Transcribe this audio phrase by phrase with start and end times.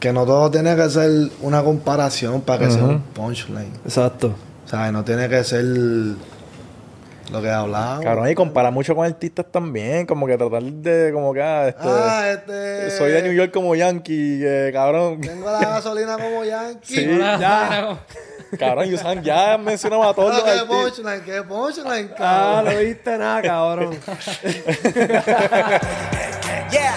[0.00, 1.10] que no todo tiene que ser
[1.42, 3.72] una comparación para que sea un punchline.
[3.84, 4.34] Exacto.
[4.64, 8.02] O sea, no tiene que ser lo que hablamos.
[8.02, 11.82] Cabrón, y compara mucho con artistas también, como que tratar de, como que, ah, este,
[11.84, 12.90] Ah, este.
[12.96, 15.20] soy de New York como Yankee, eh, cabrón.
[15.20, 16.94] Tengo la gasolina como Yankee.
[16.94, 17.98] Sí, ya.
[18.58, 22.76] Cabrón, y usan, ya mencionamos a todos Ah, los qué punchline, qué punchline, Ah, no
[22.78, 23.94] viste nada, cabrón.
[26.70, 26.94] Yeah.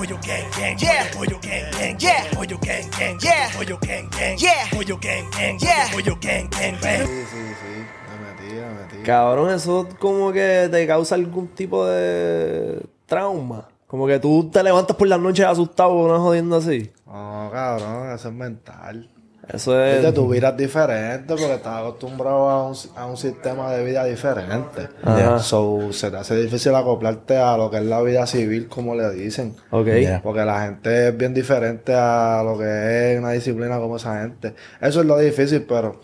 [0.00, 0.78] Pollo gang gang.
[0.80, 1.10] Yeah.
[1.12, 1.96] Pollo gang gang.
[2.00, 2.24] Yeah.
[2.32, 3.18] Pollo gang gang.
[3.20, 3.50] Yeah.
[3.52, 4.38] Pollo gang gang.
[4.40, 4.70] Yeah.
[4.72, 5.58] Pollo gang gang.
[5.60, 5.90] Yeah.
[5.92, 6.78] Pollo gang gang.
[6.80, 6.80] Yeah.
[6.80, 7.06] Pollo gang gang.
[7.06, 7.84] Sí, sí, sí.
[8.08, 9.02] Me metí, me metí.
[9.04, 13.68] Cabrón, eso como que te causa algún tipo de trauma.
[13.86, 16.90] Como que tú te levantas por las noches asustado por una jodiendo así.
[17.04, 19.10] No, cabrón, eso es mental.
[19.52, 20.14] Eso Viste, es.
[20.14, 24.88] tu vida es diferente porque estás acostumbrado a un, a un sistema de vida diferente.
[25.02, 25.38] Ajá.
[25.40, 29.10] So, se te hace difícil acoplarte a lo que es la vida civil, como le
[29.10, 29.54] dicen.
[29.70, 29.88] Ok.
[30.02, 30.20] Ya.
[30.22, 34.54] Porque la gente es bien diferente a lo que es una disciplina como esa gente.
[34.80, 36.00] Eso es lo difícil, pero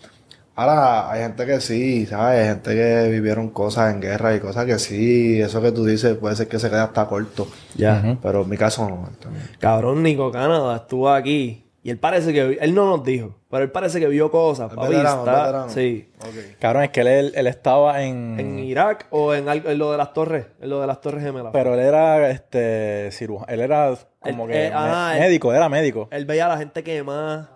[0.56, 2.40] ahora hay gente que sí, ¿sabes?
[2.40, 6.16] Hay gente que vivieron cosas en guerra y cosas que sí, eso que tú dices
[6.16, 7.46] puede ser que se quede hasta corto.
[7.76, 8.18] Ya.
[8.22, 9.08] Pero en mi caso no.
[9.20, 9.44] también.
[9.60, 11.62] Cabrón, Nico Canadá estuvo aquí.
[11.86, 12.58] Y él parece que.
[12.60, 13.36] Él no nos dijo.
[13.48, 14.72] Pero él parece que vio cosas.
[14.74, 15.68] Papi, veterano, está- es veterano.
[15.70, 16.10] Sí.
[16.20, 16.58] Ok.
[16.58, 18.40] Cabrón, es que él, él estaba en...
[18.40, 20.46] En Irak o en, algo- en lo de las torres.
[20.60, 21.52] En lo de las torres gemelas.
[21.52, 23.46] Pero él era, este, cirujano.
[23.52, 26.08] Él era como que eh, ah, me- él- médico, era médico.
[26.10, 27.50] Él veía a la gente quemada.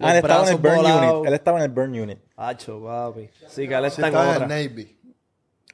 [0.00, 1.26] Ah, él estaba en el burn unit.
[1.26, 2.18] Él estaba en el burn unit.
[2.36, 3.28] Hacho, papi.
[3.48, 4.96] Sí, que él Sí, está en estaba en el Navy.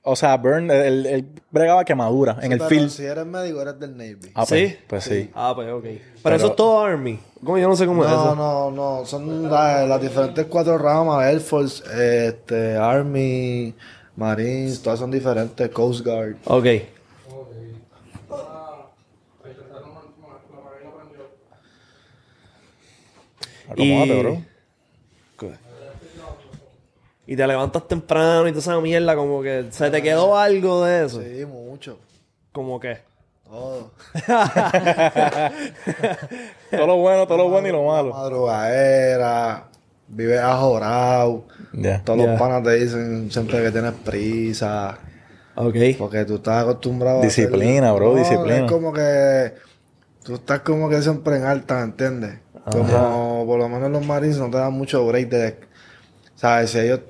[0.04, 2.90] O sea, burn, él, él bregaba quemadura en Sí, el pero field.
[2.90, 4.32] Si eres médico, eres del Navy.
[4.34, 4.54] Ah, ¿Sí?
[4.54, 5.30] pues, pues sí.
[5.32, 5.84] Ah, pues ok.
[6.24, 7.20] Pero, eso es todo Army.
[7.44, 7.56] ¿Cómo?
[7.56, 8.34] Yo no sé cómo es No, eso.
[8.34, 9.06] no, no.
[9.06, 11.24] Son la- las diferentes cuatro ramas.
[11.26, 11.84] Air Force,
[12.28, 13.74] este, Army,
[14.16, 15.68] Marines, todas son diferentes.
[15.70, 16.34] Coast Guard.
[16.46, 16.66] Ok.
[23.68, 24.42] Acomódate, Y- bro.
[27.32, 31.06] Y te levantas temprano y toda esa mierda, como que se te quedó algo de
[31.06, 31.22] eso.
[31.22, 31.98] Sí, mucho.
[32.52, 32.98] Como que.
[33.48, 33.90] Todo.
[36.70, 38.10] Todo lo bueno, todo lo bueno y lo malo.
[38.12, 39.64] Madrugadera.
[40.08, 41.44] Vives ajorado.
[41.72, 42.02] Ya.
[42.04, 44.98] Todos los panas te dicen siempre que tienes prisa.
[45.54, 45.76] Ok.
[45.98, 48.66] Porque tú estás acostumbrado a hacer- Disciplina, bro, disciplina.
[48.66, 49.54] Es como que
[50.22, 52.38] tú estás como que siempre en alta, ¿me entiendes?
[52.70, 55.60] Como por lo menos los marines no te dan mucho break de...
[56.34, 56.70] ¿Sabes?
[56.70, 57.00] Si ellos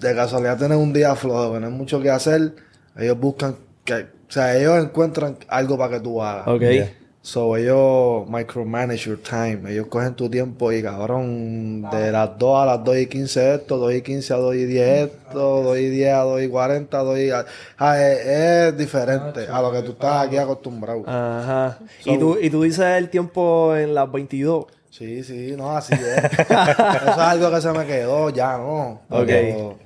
[0.00, 2.54] de casualidad tienen un día flojo, que no hay mucho que hacer,
[2.96, 3.94] ellos buscan que...
[4.28, 6.46] O sea, ellos encuentran algo para que tú hagas.
[6.46, 6.62] Ok.
[6.62, 6.92] Ya.
[7.22, 9.60] So, ellos micromanage your time.
[9.70, 13.76] Ellos cogen tu tiempo y cabrón, de las 2 a las 2 y 15 esto,
[13.76, 16.98] 2 y 15 a 2 y 10 esto, 2 y 10 a 2 y 40,
[16.98, 17.30] 2 y...
[17.30, 17.44] a-
[17.76, 21.02] Ah, es, es diferente a lo que tú estás aquí acostumbrado.
[21.06, 21.78] Ajá.
[22.06, 24.64] y, tú, y tú dices el tiempo en las 22.
[24.90, 26.00] Sí, sí, no, así es.
[26.40, 29.02] Eso es algo que se me quedó, ya no.
[29.10, 29.26] Ok.
[29.26, 29.76] Pero,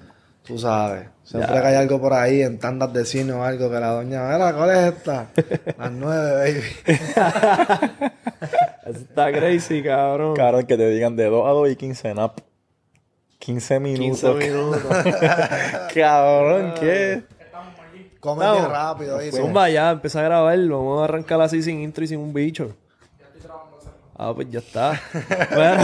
[0.47, 1.09] Tú sabes.
[1.23, 4.29] Siempre que hay algo por ahí en tandas de cine o algo que la doña,
[4.29, 5.29] mira, ¿cuál es esta?
[5.79, 6.63] Las 9, baby.
[8.87, 10.37] Eso está crazy, cabrón.
[10.37, 12.39] Cabrón, que te digan de 2 a 2 y 15 nap.
[13.39, 14.37] 15 minutos.
[14.39, 14.83] 15 minutos.
[15.95, 17.23] Cabrón, ¿qué?
[18.21, 18.61] Come Vamos.
[18.61, 19.41] bien rápido, ¿viste?
[19.41, 20.59] Zumba ya, empieza a grabar.
[20.59, 22.77] Vamos a arrancar así sin intro y sin un bicho.
[24.17, 25.01] Ah, pues ya está.
[25.55, 25.83] Bueno,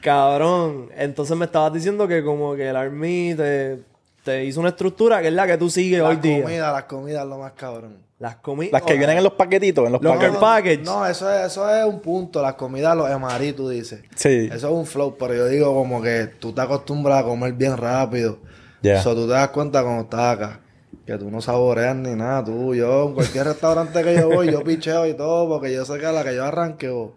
[0.00, 0.88] cabrón.
[0.96, 3.80] Entonces me estabas diciendo que como que el Army te,
[4.24, 6.42] te hizo una estructura que es la que tú sigues hoy Las día.
[6.42, 7.98] comidas, las comidas es lo más cabrón.
[8.18, 8.72] Las comidas.
[8.72, 10.80] Las que vienen en los paquetitos, en los Los package.
[10.84, 12.40] No, eso es, eso es un punto.
[12.40, 14.00] Las comidas, los emarí, tú dices.
[14.14, 14.48] Sí.
[14.50, 17.76] Eso es un flow, pero yo digo como que tú te acostumbras a comer bien
[17.76, 18.38] rápido.
[18.80, 19.00] Ya.
[19.00, 20.60] Eso tú te das cuenta cuando estás acá.
[21.04, 22.42] Que tú no saboreas ni nada.
[22.42, 25.98] Tú, yo, en cualquier restaurante que yo voy, yo picheo y todo, porque yo sé
[25.98, 27.16] que a la que yo arranque, o-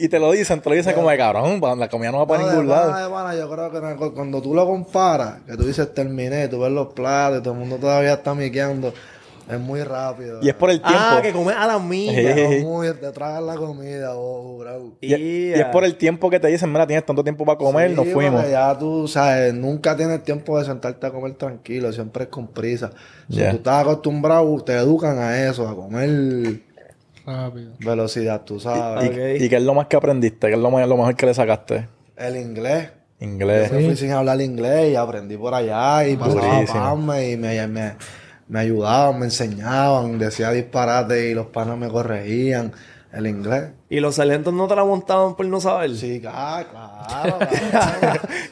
[0.00, 2.42] Y te lo dicen, te lo dicen como de cabrón, la comida no va para
[2.42, 3.04] No, de ningún pana, lado.
[3.04, 6.60] de pana, yo creo que no- cuando tú lo comparas, que tú dices terminé, tú
[6.60, 8.94] ves los platos, todo el mundo todavía está miqueando,
[9.50, 10.38] es muy rápido.
[10.40, 11.00] Y es por el tiempo.
[11.08, 12.12] Ah, que comes a la milla.
[12.30, 12.60] Ejé.
[12.62, 14.92] muy, te tragas la comida, oh, bro.
[15.00, 17.90] Y, y es por el tiempo que te dicen, mira, tienes tanto tiempo para comer,
[17.90, 18.48] Sí, nos fuimos.
[18.48, 22.90] ya tú, sabes, nunca tienes tiempo de sentarte a comer tranquilo, siempre es con prisa.
[23.28, 26.60] Si tú estás acostumbrado, te educan a eso, a comer
[27.28, 27.72] Rápido.
[27.80, 29.40] velocidad, tú Y, sabes.
[29.42, 30.48] Y qué es lo más que aprendiste?
[30.48, 31.88] ¿Qué es lo, más- lo mejor que le sacaste?
[32.16, 32.90] El inglés.
[33.20, 33.70] Inglés.
[33.70, 37.66] Yo me fui sin hablar inglés y aprendí por allá y pasaba pasme y me,
[37.66, 37.94] me,
[38.48, 42.72] me ayudaban, me enseñaban, decía disparate y los panas me corregían.
[43.10, 43.70] El inglés.
[43.88, 45.94] Y los sargentos no te la montaban por no saber.
[45.96, 46.68] Sí, claro,
[47.08, 47.38] claro.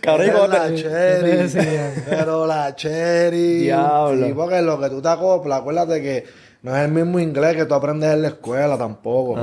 [0.00, 1.50] Cabrón, ¿y Pero cómo la cherry.
[2.08, 3.58] Pero la cherry.
[3.64, 4.26] Diablo.
[4.26, 6.25] Sí, porque lo que tú te acoplas, acuérdate que
[6.62, 9.37] no es el mismo inglés que tú aprendes en la escuela tampoco.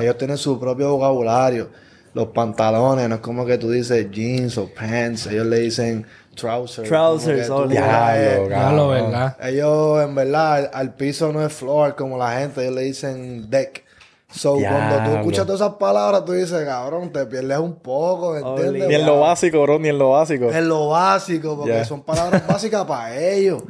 [0.00, 1.68] Ellos tienen su propio vocabulario.
[2.12, 6.88] Los pantalones, no es como que tú dices jeans o pants, ellos le dicen trousers.
[6.88, 8.88] Trousers, oh, Diablo, cabrón.
[8.88, 9.36] ¿verdad?
[9.42, 13.50] ellos, en verdad, al, al piso no es floor como la gente, ellos le dicen
[13.50, 13.85] deck.
[14.28, 18.40] So, cuando tú escuchas todas esas palabras, tú dices, cabrón, te pierdes un poco, ¿me
[18.42, 18.88] Holy entiendes?
[18.88, 20.50] Ni en lo básico, bro, ni en lo básico.
[20.50, 21.84] En lo básico, porque Yeah.
[21.84, 23.62] son palabras básicas para ellos.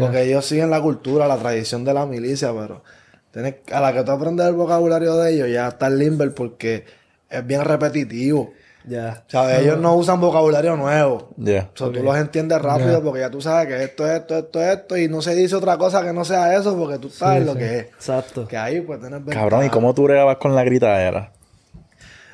[0.00, 2.82] Porque ellos siguen la cultura, la tradición de la milicia, pero
[3.30, 6.84] tienes, a la que tú aprendes el vocabulario de ellos, ya está el limber porque
[7.28, 8.52] es bien repetitivo.
[8.88, 9.22] Ya.
[9.26, 11.30] Sea, ellos no usan vocabulario nuevo.
[11.36, 11.68] Ya.
[11.74, 14.62] O sea, tú los entiendes rápido porque ya tú sabes que esto es esto, esto,
[14.62, 17.46] esto, y no se dice otra cosa que no sea eso porque tú sabes Sí,
[17.46, 17.58] lo sí.
[17.58, 17.84] que es.
[17.86, 18.46] Exacto.
[18.48, 19.70] Que ahí pues tienes Cabrón, ¿y ventaja.
[19.70, 21.32] cómo tú bregabas con la gritadera?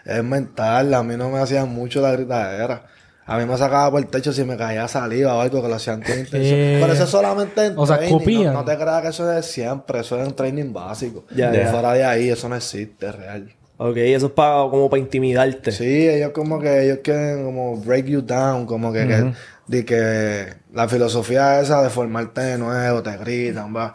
[0.05, 2.85] Es mental, a mí no me hacían mucho la gritadera.
[3.27, 5.77] A mí me sacaba por el techo si me caía saliva o algo que lo
[5.77, 6.43] hacían con intención.
[6.43, 6.79] ¿Qué?
[6.79, 8.17] Pero eso es solamente en O sea, training.
[8.17, 8.53] escupían.
[8.53, 10.01] No, no te creas que eso es siempre.
[10.01, 11.25] Eso es en training básico.
[11.35, 11.65] Ya, De.
[11.69, 13.51] Fuera de ahí, eso no existe real.
[13.76, 15.73] Ok, eso es para, como para intimidarte.
[15.73, 19.32] Sí, ellos como que ellos quieren como break you down, como que, que,
[19.67, 23.93] de que la filosofía esa de formarte de nuevo, te gritan, va.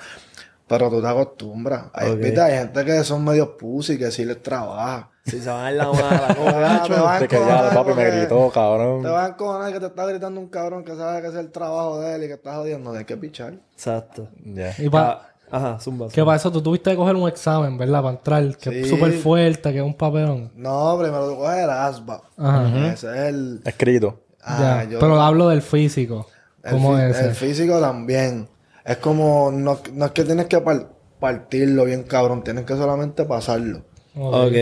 [0.68, 1.86] Pero tú te acostumbras.
[1.94, 2.18] Hay, Ok.
[2.20, 5.10] viste, hay gente que son medio pussy, que sí les trabaja.
[5.26, 7.74] Si se van en la mala, como Ah, te vas a De que ya, encojonar
[7.74, 9.02] papi, me gritó, cabrón.
[9.02, 11.52] Te vas a encojonar que te está gritando un cabrón que sabe que es el
[11.52, 12.92] trabajo de él y que está jodiendo.
[12.94, 13.54] Hay que pichar.
[13.74, 14.28] Exacto.
[14.44, 14.74] Ya.
[14.78, 16.08] Y pa- Ah, Ajá, zumba.
[16.10, 18.02] que para eso tú tuviste que coger un examen, ¿verdad?
[18.04, 18.90] Para entrar, que es Sí.
[18.96, 20.52] súper fuerte, que es un papelón.
[20.56, 22.22] No, primero tú coges el asba.
[22.38, 22.88] Ajá.
[22.94, 23.62] Ese es el...
[23.66, 24.20] Escrito.
[24.44, 24.92] Ah, ya.
[24.92, 26.28] yo- Pero hablo del físico.
[26.64, 27.30] El, ¿Cómo es ese?
[27.30, 28.48] el físico también.
[28.86, 33.24] Es como, no, no es que tienes que par- partirlo bien cabrón, tienes que solamente
[33.26, 33.80] pasarlo.
[34.16, 34.34] Ok.
[34.48, 34.56] Ok.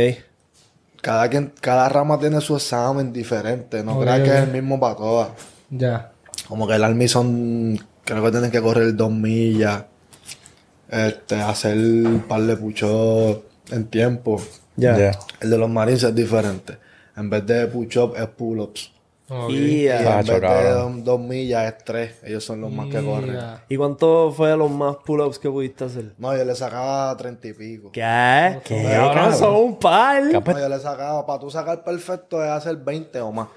[1.01, 4.35] Cada quien, cada rama tiene su examen diferente, no Ok, creas que ok.
[4.37, 5.29] es el mismo para todas.
[5.69, 6.11] Ya.
[6.47, 9.83] Como que el Army son, creo que tienes que correr dos millas,
[10.89, 12.83] este, hacer un par de push
[13.71, 14.41] en tiempo.
[14.75, 14.97] Ya.
[14.97, 15.11] Ya.
[15.41, 16.77] El de los Marines es diferente.
[17.15, 18.91] En vez de push-up es pull-ups.
[19.49, 20.19] Y Yeah.
[20.21, 22.15] en vez de dos, dos millas es tres.
[22.23, 23.37] Ellos son los más que corren.
[23.67, 26.13] ¿Y cuánto fue los más pull-ups que pudiste hacer?
[26.17, 27.91] No, yo le sacaba treinta y pico.
[27.91, 28.59] ¿Qué?
[28.63, 29.35] ¿Qué, cabrón?
[29.35, 30.23] son un par.
[30.23, 33.47] No, yo le sacaba, para tú sacar perfecto es hacer 20 o más.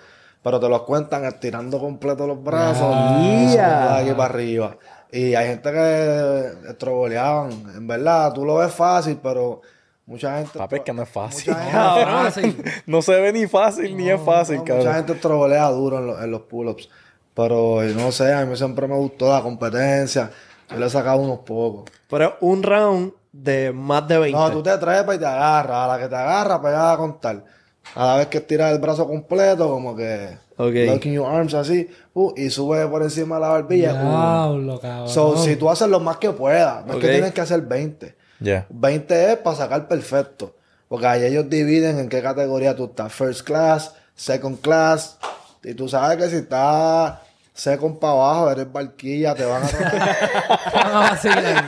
[0.42, 2.92] Pero te los cuentan estirando completo los brazos.
[3.22, 4.76] y aquí para arriba.
[5.12, 7.50] Y hay gente que estroboleaban.
[7.76, 9.60] En verdad, tú lo ves fácil, pero
[10.06, 10.58] mucha gente.
[10.58, 11.52] Papi, es que no es fácil.
[11.54, 12.70] Mucha gente.
[12.86, 14.94] No se ve ni fácil ni es fácil, no, mucha cabrón.
[14.94, 16.88] gente estrobolea duro en, los- en los pull-ups.
[17.34, 20.30] Pero no sé, a mí siempre me gustó la competencia.
[20.70, 21.90] Yo le sacaba unos pocos.
[22.08, 24.38] Pero un round de más de 20.
[24.38, 25.76] No, tú te trepas y te agarras.
[25.76, 27.44] A la que te agarra, pegada a contar.
[27.94, 30.38] A la vez que estiras el brazo completo, como que...
[30.56, 30.74] Ok.
[30.86, 31.88] Locking your arms así.
[32.14, 33.94] uh, y sube por encima de la barbilla.
[33.94, 34.08] uh.
[34.08, 35.08] Diablo, cabrón.
[35.08, 36.84] So, si tú haces lo más que puedas.
[36.86, 38.14] No es que tienes que hacer 20.
[38.40, 38.66] Ya.
[38.68, 40.54] 20 es para sacar perfecto.
[40.88, 43.12] Porque ahí ellos dividen en qué categoría tú estás.
[43.12, 45.18] First class, second class.
[45.62, 47.14] Y tú sabes que si estás
[47.54, 49.66] second para abajo, eres barquilla, te van a.
[50.74, 51.64] Van a vacilar.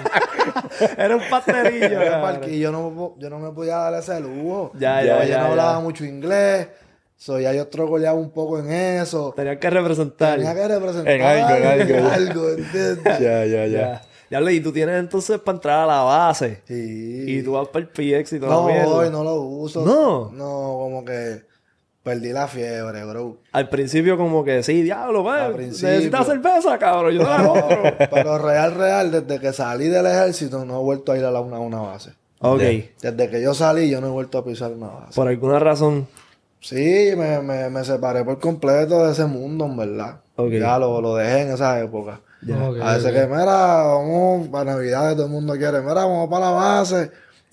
[0.98, 1.98] Era un pasterillo.
[1.98, 2.56] Barquilla.
[2.56, 4.72] yo, no, yo no me podía dar ese lujo.
[4.74, 6.68] Ya, ya, yo ya, no hablaba mucho inglés.
[7.16, 9.32] So, ya yo trogoleaba un poco en eso.
[9.36, 10.38] Tenían que representar.
[10.38, 12.14] Tenía que representar En algo, en algo, ya.
[12.14, 12.98] algo, ¿entiendes?
[13.20, 14.02] Ya, ya, ya.
[14.28, 14.40] Ya.
[14.40, 16.62] Lo, y tú tienes entonces para entrar a la base.
[16.66, 17.24] Sí.
[17.28, 19.84] Y tú vas para el PX y todo No, voy, no lo uso.
[19.84, 20.30] No.
[20.32, 21.51] No, como que
[22.02, 23.38] perdí la fiebre, bro.
[23.52, 25.52] Al principio como que sí, diablo, Al man.
[25.56, 25.88] principio.
[25.90, 27.14] Necesitas cerveza, cabrón.
[27.14, 27.82] Yo te la compro.
[28.10, 31.40] Pero real, real, desde que salí del ejército no he vuelto a ir a la,
[31.40, 32.10] una, una base.
[32.40, 32.60] ok.
[33.00, 35.14] Desde que yo salí yo no he vuelto a pisar una base.
[35.14, 36.06] Por alguna razón.
[36.60, 40.20] Sí, me, me, me separé por completo de ese mundo, en verdad.
[40.36, 40.52] Ok.
[40.52, 42.20] Ya lo, lo dejé en esa época.
[42.44, 43.12] Ok, a veces ok.
[43.20, 43.44] que, mira,
[43.84, 47.10] vamos para Navidad, todo el mundo quiere, mira, vamos para la base.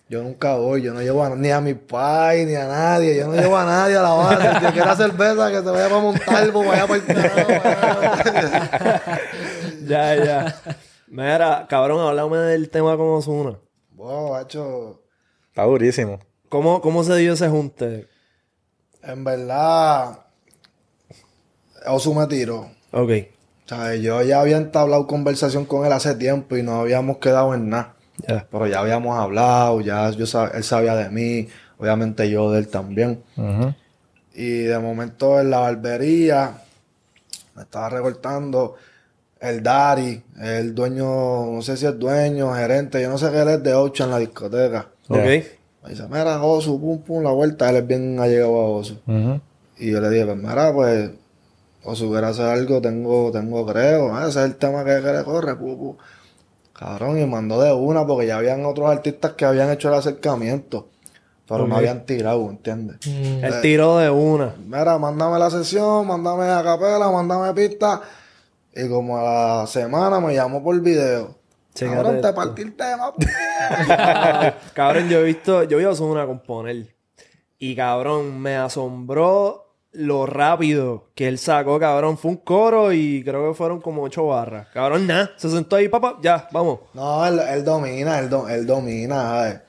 [0.09, 3.27] Yo nunca voy, yo no llevo a- ni a mi pai, ni a nadie, yo
[3.27, 4.47] no llevo a nadie a la base.
[4.47, 7.47] El que quiera cerveza, que se vaya para Montalvo, vaya para el carajo,
[9.85, 10.55] Ya, ya.
[11.07, 13.59] Mira, cabrón, háblame del tema con Osuna.
[13.95, 15.01] Wow, macho,
[15.49, 16.19] Está durísimo.
[16.47, 18.07] ¿Cómo, ¿Cómo se dio ese junte?
[19.03, 20.19] en verdad,
[21.87, 22.69] Osu me tiró.
[22.91, 23.11] Ok.
[23.65, 27.53] O sea, yo ya había entablado conversación con él hace tiempo y no habíamos quedado
[27.53, 27.95] en nada.
[28.51, 31.47] Pero ya habíamos hablado, ya yo sab- él sabía de mí,
[31.77, 33.23] obviamente yo de él también.
[34.33, 36.61] Y de momento en la barbería
[37.55, 38.75] me estaba recortando
[39.41, 43.47] el Dari, el dueño, no sé si es dueño, gerente, yo no sé qué él
[43.49, 44.88] es de Ocho en la discoteca.
[45.07, 45.17] Ok.
[45.83, 48.97] Me dice, mira, Osu, pum, pum, la vuelta, él es bien allegado a Osu.
[49.77, 51.09] Y yo le dije, pues mira, pues,
[51.85, 55.23] Osu quiere hacer algo, tengo, tengo creo, ah, ese es el tema que, que le
[55.23, 55.97] corre, pu, pu.
[56.79, 60.88] Cabrón, y mandó de una porque ya habían otros artistas que habían hecho el acercamiento.
[61.45, 61.79] Pero no Ok.
[61.79, 62.98] habían tirado, ¿entiendes?
[63.05, 63.43] Mm.
[63.43, 64.55] El tiro de una.
[64.65, 68.01] Mira, mándame la sesión, mándame a capela, mándame pista.
[68.74, 71.36] Y como a la semana me llamó por video.
[71.74, 73.13] Chécate Cabrón, te partí el tema.
[74.74, 76.95] cabrón, yo he visto, yo vi a Ozuna componer.
[77.57, 82.17] Y cabrón, me asombró lo rápido que él sacó, cabrón.
[82.17, 84.67] Fue un coro y creo que fueron como ocho barras.
[84.74, 85.31] Cabrón, nada.
[85.38, 86.79] Se sentó ahí, papá, ya, vamos.
[86.93, 89.60] no, él, él domina, él, do- él domina, ¿sabes?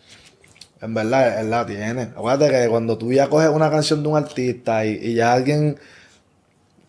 [0.83, 2.03] En verdad, él la tiene.
[2.03, 5.79] Acuérdate que cuando tú ya coges una canción de un artista y, ya alguien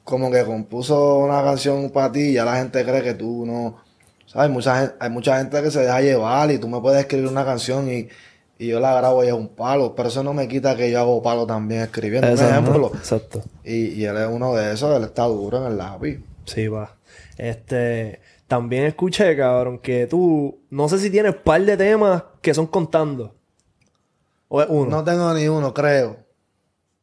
[0.04, 3.78] como que compuso una canción para ti, ya la gente cree que tú no...
[4.26, 4.50] ¿Sabes?
[4.50, 7.92] Mucha hay mucha gente que se deja llevar y tú me puedes escribir una canción
[7.92, 8.08] y,
[8.62, 9.96] y yo la grabo y es un palo.
[9.96, 12.32] Pero eso no me quita que yo hago palo también escribiendo.
[12.32, 12.92] Un ejemplo.
[12.94, 13.42] Exacto.
[13.64, 16.24] Y, y él es uno de esos, él está duro en el lápiz.
[16.46, 16.96] Sí, va.
[17.38, 22.68] Este, también escuché, cabrón, que tú, no sé si tienes par de temas que son
[22.68, 23.34] contando.
[24.48, 24.98] O es uno.
[24.98, 26.18] No tengo ni uno, creo.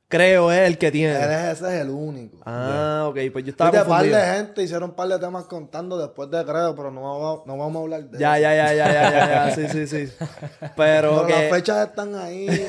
[0.09, 1.13] Creo es el que tiene.
[1.17, 2.39] Ese es el único.
[2.47, 5.99] Ah, ok, pues yo estaba Viste, par de gente hicieron un par de temas contando
[5.99, 8.43] después de creo, pero no, vamos- no vamos a hablar de Ya, eso.
[8.43, 10.13] ya, ya, ya, ya, ya, ya, sí, sí, sí.
[10.77, 12.47] Pero, Pero que, las fechas están ahí.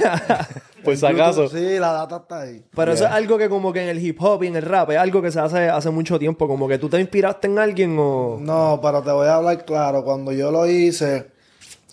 [0.83, 1.47] YouTube, acaso.
[1.47, 2.63] Sí, la data está ahí.
[2.75, 4.89] pero eso es algo que como que en el hip hop y en el rap
[4.91, 6.45] es algo que se hace hace mucho tiempo.
[6.47, 8.37] Como que tú te inspiraste en alguien o...
[8.39, 10.03] No, pero te voy a hablar claro.
[10.03, 11.31] Cuando yo lo hice,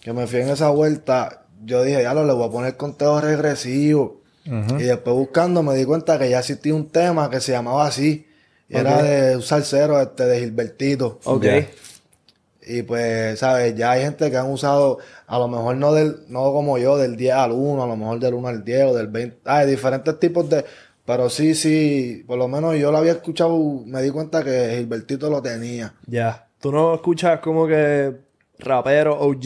[0.00, 3.20] que me fui en esa vuelta, yo dije, ya lo le voy a poner conteo
[3.20, 4.22] regresivo.
[4.46, 8.26] Y después buscando me di cuenta que ya existía un tema que se llamaba así.
[8.68, 11.20] Y Era de un salsero este, de Gilbertito.
[11.24, 11.44] Ok.
[12.68, 13.76] Y pues, ¿sabes?
[13.76, 14.98] Ya hay gente que han usado,
[15.28, 18.18] a lo mejor no del, no como yo, del 10 al 1, a lo mejor
[18.18, 19.38] del 1 al 10 o del 20.
[19.44, 20.64] Hay diferentes tipos de.
[21.04, 25.30] Pero sí, sí, por lo menos yo lo había escuchado, me di cuenta que Gilbertito
[25.30, 25.94] lo tenía.
[26.06, 26.48] Ya.
[26.60, 28.16] Tú no escuchas como que
[28.58, 29.44] rapero, OG,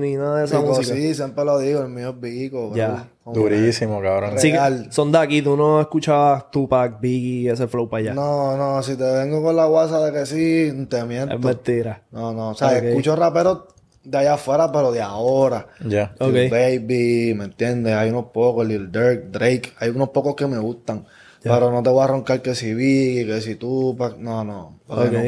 [0.00, 0.94] ni nada de esa Vico, música.
[0.94, 2.72] sí, siempre lo digo, el mío es Vico.
[2.76, 3.08] Ya.
[3.24, 4.38] Durísimo, cabrón.
[4.38, 4.52] Sí,
[4.90, 8.14] son de aquí, tú no escuchabas Tupac, Biggie, ese flow para allá.
[8.14, 11.34] No, no, si te vengo con la guasa de que sí, te miento.
[11.34, 12.02] es mentira.
[12.10, 13.60] No, no, o sea, escucho raperos
[14.02, 15.68] de allá afuera, pero de ahora.
[15.86, 16.14] Ya.
[16.18, 16.32] Ok.
[16.32, 17.94] Lil Baby, ¿me entiendes?
[17.94, 21.06] Hay unos pocos, Lil Durk, Drake, hay unos pocos que me gustan.
[21.44, 24.78] Pero no te voy a roncar que si Biggie, que si tú, no, no.
[24.86, 25.12] porque Ok.
[25.12, 25.20] no.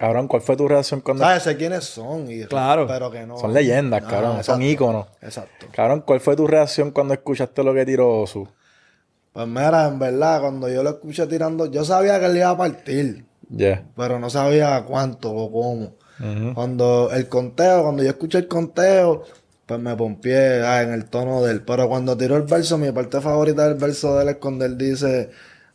[0.00, 1.22] Cabrón, ¿cuál fue tu reacción cuando...
[1.22, 1.42] ¿Sabes?
[1.42, 2.30] Sé quiénes son.
[2.30, 2.86] Y, Claro.
[2.86, 3.36] Pero que no.
[3.36, 4.42] Son leyendas, Ah, cabrón.
[4.42, 5.08] Son íconos.
[5.20, 5.66] Exacto.
[5.72, 8.48] Cabrón, ¿cuál fue tu reacción cuando escuchaste lo que tiró Osu?
[9.34, 12.56] Pues mira, en verdad, cuando yo lo escuché tirando, yo sabía que él iba a
[12.56, 13.26] partir.
[13.52, 13.84] Ya.
[13.96, 15.94] pero no sabía cuánto o cómo.
[16.54, 19.24] Cuando el conteo, cuando yo escuché el conteo,
[19.66, 21.62] pues me pompié ah, en el tono del.
[21.62, 24.78] Pero cuando tiró el verso, mi parte favorita del verso de él es cuando él
[24.78, 25.30] dice,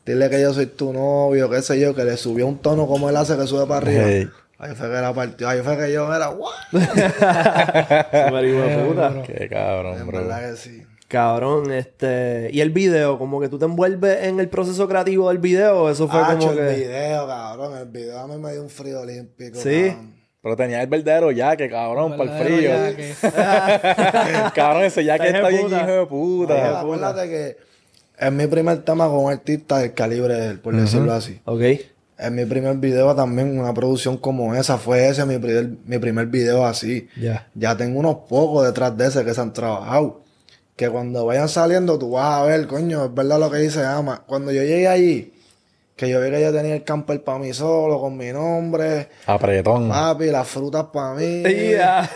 [0.05, 3.09] dile que yo soy tu novio, qué sé yo, que le subió un tono como
[3.09, 4.03] él hace que sube para arriba.
[4.05, 4.29] Hey.
[4.57, 6.53] Ahí fue que era partido, ahí fue que yo era, ¡guau!
[6.71, 9.21] Súper hijo de puta.
[9.23, 10.19] Qué cabrón, En bro.
[10.19, 10.83] verdad que sí.
[11.07, 12.49] Cabrón, este...
[12.51, 16.07] Y el video, como que tú te envuelves en el proceso creativo del video, eso
[16.07, 16.75] fue Hacho, como el que...
[16.83, 19.59] video, cabrón, el video a mí me dio un frío olímpico.
[19.59, 19.87] Sí.
[19.89, 20.15] cabrón.
[20.41, 23.31] Pero tenía el verdadero yaque, cabrón, para el Verdadero frío.
[23.31, 24.51] yaque.
[24.55, 26.79] cabrón, ese yaque Está está hijo bien de hijo de puta.
[26.79, 27.57] acuérdate que
[28.19, 31.39] es mi primer tema con un artista del calibre de él, por decirlo así.
[31.45, 31.61] Ok.
[32.17, 34.77] Es mi primer video también, una producción como esa.
[34.77, 37.09] Fue ese mi primer, mi primer video así.
[37.19, 37.47] Ya.
[37.55, 40.21] Ya tengo unos pocos detrás de ese que se han trabajado.
[40.77, 44.23] Que cuando vayan saliendo tú vas a ver, coño, es verdad lo que dice Ama.
[44.25, 45.33] Cuando yo llegué allí,
[45.95, 49.87] que yo vi que yo tenía el camper para mí solo, con mi nombre, Apretón.
[49.87, 51.43] papi, las frutas para mí.
[51.71, 52.09] Ya.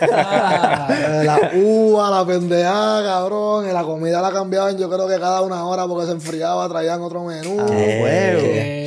[0.90, 3.68] Eh, la uva, la pendejada, cabrón.
[3.70, 7.00] Y la comida la cambiaban yo creo que cada una hora porque se enfriaba, traían
[7.00, 7.56] otro menú.
[7.58, 8.40] Ah, huevo.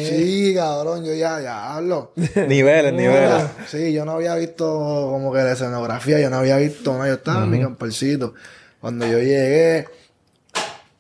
[0.10, 2.12] Sí, cabrón, yo ya, ya hablo.
[2.48, 3.44] Niveles, niveles.
[3.68, 7.14] Sí, yo no había visto como que la escenografía, yo no había visto nada, yo
[7.16, 8.36] estaba en mi campercito.
[8.80, 9.88] Cuando yo llegué,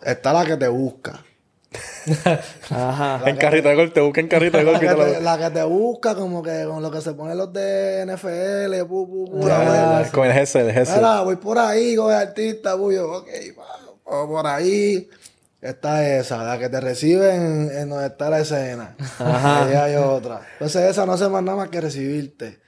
[0.01, 1.19] está la que te busca.
[2.69, 3.21] Ajá.
[3.25, 4.79] En carrito de gol, te busca en carrito de La gol.
[4.79, 7.13] que, que te lo- te, la que te busca, como que con lo que se
[7.13, 10.03] ponen los de NFL, pu, pu, pu, Ya, la ya, wea.
[10.03, 10.95] ya, Con el GS, el GS.
[10.95, 13.27] Mira, voy por ahí con el artista, ok,
[14.05, 15.09] vamos, por ahí.
[15.61, 18.97] Está esa, la que te recibe en, en donde está la escena.
[19.19, 20.41] Ahí hay otra.
[20.53, 22.59] Entonces esa no hace más nada más que recibirte.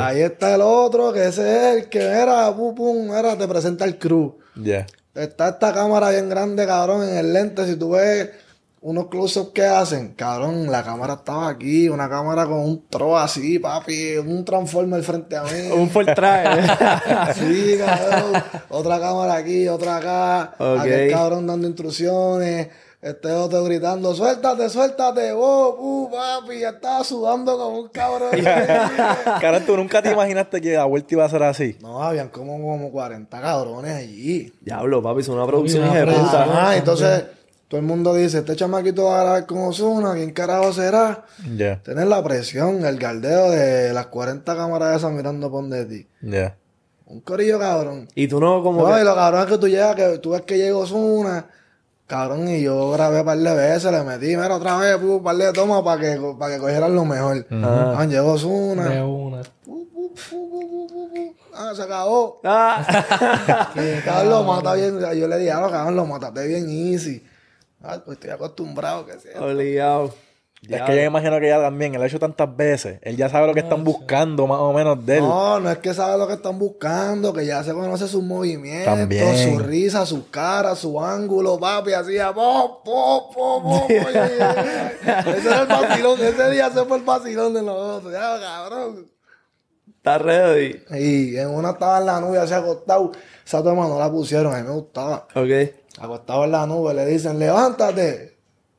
[0.00, 3.84] Ahí está el otro, que ese es el que era, pum, pum, era, te presenta
[3.84, 4.36] el crew.
[4.56, 4.84] Ya.
[5.14, 7.64] Está esta cámara bien grande, cabrón, en el lente.
[7.66, 8.30] Si tú ves
[8.82, 13.58] unos close-ups que hacen, cabrón, la cámara estaba aquí, una cámara con un tro así,
[13.58, 15.70] papi, un transformer frente a mí.
[15.74, 16.62] Un full traje.
[17.34, 18.42] Sí, cabrón.
[18.70, 20.54] otra cámara aquí, otra acá.
[20.58, 20.80] Ok.
[20.80, 22.68] Aquel cabrón dando instrucciones.
[23.02, 28.30] este otro gritando, suéltate, suéltate, vos, uh, papi, ya estaba sudando como un cabrón.
[29.40, 31.76] Cabrón, tú nunca te imaginaste que la vuelta iba a ser así.
[31.82, 34.52] no, habían como, como 40 cabrones allí.
[34.62, 36.44] Diablo, papi, es una producción de puta.
[36.44, 37.24] Ajá, entonces
[37.70, 41.24] todo el mundo dice, este chamaquito va a grabar con Ozuna, ¿quién carajo será?
[41.56, 46.06] Ya, Tener la presión, el galdeo de las 40 cámaras esas mirando por de ti.
[46.20, 46.56] ya.
[47.06, 48.08] Un corillo cabrón.
[48.16, 49.00] Y tú no como No, que...
[49.02, 51.46] y lo cabrón es que tú llegas, que tú ves que llegó Ozuna,
[52.08, 55.36] cabrón, y yo grabé un par de veces, le metí, mira, otra vez, un par
[55.36, 57.46] de tomas para que, para que cogieran lo mejor.
[57.52, 58.88] Ah, llegó Ozuna.
[58.88, 59.42] De una.
[59.64, 61.34] Pu, pu, pu, pu, pu, pu, pu.
[61.54, 62.40] Ah, se acabó.
[62.44, 63.70] Ah.
[64.04, 64.98] Cabrón lo mata bien.
[65.16, 67.24] Yo le dije, ah, no, cabrón, lo mataste bien easy.
[67.82, 69.40] Ah, pues estoy acostumbrado que sea.
[69.40, 70.12] Obligado.
[70.62, 73.30] Es que yo me imagino que ya también, él ha hecho tantas veces, él ya
[73.30, 75.22] sabe lo que están buscando más o menos de él.
[75.22, 78.94] No, no es que sabe lo que están buscando, que ya se conoce sus movimientos,
[78.94, 79.54] También.
[79.54, 86.20] su risa, su cara, su ángulo, papi, hacía po, po, po, Ese era el vacilón,
[86.20, 89.06] ese día se fue el vacilón de nosotros, ya, cabrón.
[89.96, 90.82] Está ready.
[90.90, 93.12] Y en una estaba en la nube, así acostado,
[93.46, 95.26] esa toma no la pusieron, a mí me gustaba.
[95.34, 95.79] Ok.
[95.98, 98.38] Acostado en la nube, le dicen, levántate.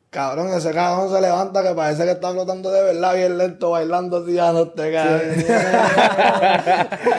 [0.10, 4.18] Cabrón, ese cabrón se levanta que parece que está flotando de verdad, bien lento, bailando
[4.18, 5.46] así, ya no te caes.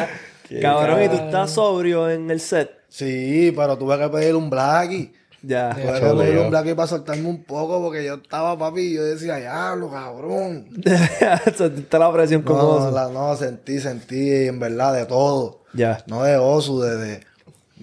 [0.61, 2.71] Cabrón, y tú estás sobrio en el set.
[2.89, 5.13] Sí, pero tuve que pedir un blackie.
[5.43, 5.71] Ya.
[5.71, 8.95] Tuve que Chulo, pedir un blackie para soltarme un poco porque yo estaba, papi, y
[8.95, 10.69] yo decía, diablo, cabrón.
[11.57, 15.63] Sentiste la presión como No, la- no, sentí, sentí, en verdad, de todo.
[15.73, 16.05] Ya.
[16.07, 17.21] No de oso, de, de,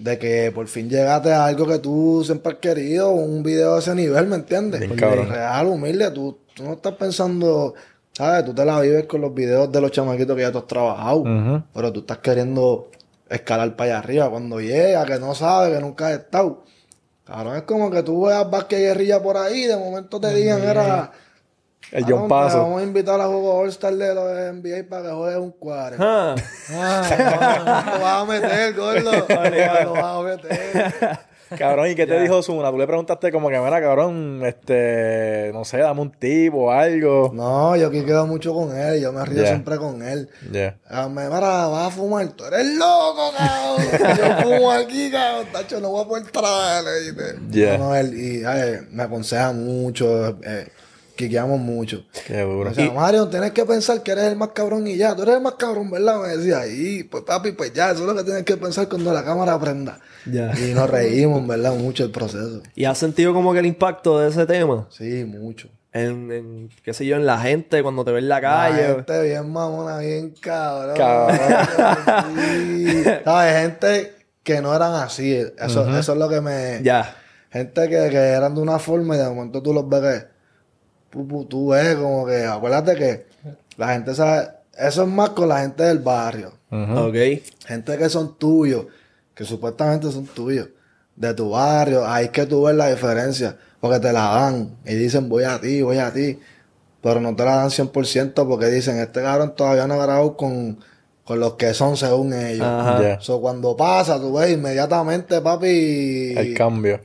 [0.02, 3.80] de que por fin llegaste a algo que tú siempre has querido, un video de
[3.80, 4.80] ese nivel, ¿me entiendes?
[4.80, 4.98] Bien.
[4.98, 7.74] Real, humilde, tú, tú no estás pensando,
[8.12, 8.44] ¿sabes?
[8.44, 11.24] Tú te la vives con los videos de los chamaquitos que ya tú has trabajado,
[11.74, 12.90] pero tú estás queriendo
[13.28, 14.30] escalar para allá arriba.
[14.30, 16.64] Cuando llega, que no sabes, que nunca has estado.
[17.24, 21.12] Cabrón, es como que tú veas Vázquez Guerrilla por ahí, de momento te digan, era...
[21.92, 22.58] El "Cabrón, John Paso.
[22.62, 25.96] Vamos a invitar a juego All-Star de los NBA para que juegues un cuadro.
[26.00, 26.34] Ah.
[26.70, 29.12] Lo vas a meter, gordo.
[29.84, 31.18] Lo vas a meter.
[31.58, 32.70] Cabrón, ¿y qué te dijo Zuna?
[32.70, 37.32] Tú le preguntaste como que, mira, cabrón, este, no sé, dame un tip o algo.
[37.34, 39.00] No, yo aquí quedo mucho con él.
[39.02, 40.28] Yo me río siempre con él.
[40.52, 40.76] Ya.
[40.88, 42.28] Ah, Me mira, vas a fumar.
[42.28, 44.16] Tú eres loco, cabrón.
[44.16, 45.46] Yo fumo aquí, cabrón.
[45.52, 46.24] Tacho, no voy a poder.
[46.24, 47.40] ¿viste?
[47.50, 47.78] Ya.
[47.78, 50.38] No, no, él y, ay, me aconseja mucho.
[50.44, 50.68] Eh,
[51.20, 52.04] quiqueamos mucho.
[52.26, 52.70] Qué duro.
[52.70, 55.14] Me decía, Mario, tienes que pensar que eres el más cabrón y ya.
[55.14, 56.20] Tú eres el más cabrón, ¿verdad?
[56.22, 57.90] Me decía, y pues papi, pues ya.
[57.92, 60.00] Eso es lo que tienes que pensar cuando la cámara prenda.
[60.26, 60.52] Ya.
[60.58, 61.74] Y nos reímos, ¿verdad?
[61.74, 62.62] Mucho el proceso.
[62.74, 64.86] ¿Y has sentido como que el impacto de ese tema?
[64.90, 65.68] Sí, mucho.
[65.92, 68.86] En, en, qué sé yo, en la gente, cuando te ve en la La calle.
[68.94, 70.96] gente bien mamona, bien cabrón.
[70.96, 71.38] Cabrón.
[72.54, 73.02] Sí.
[73.24, 73.56] ¿Sabes?
[73.62, 75.34] Gente que no eran así.
[75.34, 76.80] Eso, eso es lo que me...
[76.82, 77.16] Ya.
[77.50, 80.39] Gente que, que eran de una forma y de momento tú los ves que...
[81.10, 82.44] Tú, ves como que...
[82.44, 83.26] Acuérdate que
[83.76, 84.48] la gente sabe...
[84.78, 86.52] Eso es más con la gente del barrio.
[86.70, 87.16] Ok.
[87.66, 88.86] Gente que son tuyos.
[89.34, 90.68] Que supuestamente son tuyos.
[91.16, 92.06] De tu barrio.
[92.06, 93.56] Ahí es que tú ves la diferencia.
[93.80, 94.76] Porque te la dan.
[94.86, 96.38] Y dicen voy a ti, voy a ti.
[97.02, 100.78] Pero no te la dan 100% porque dicen, este cabrón todavía no ha grabado con,
[101.24, 102.66] con los que son según ellos.
[102.66, 103.02] Ajá.
[103.02, 103.20] Ya.
[103.20, 107.00] So, cuando pasa, tú ves inmediatamente, papi, El cambio.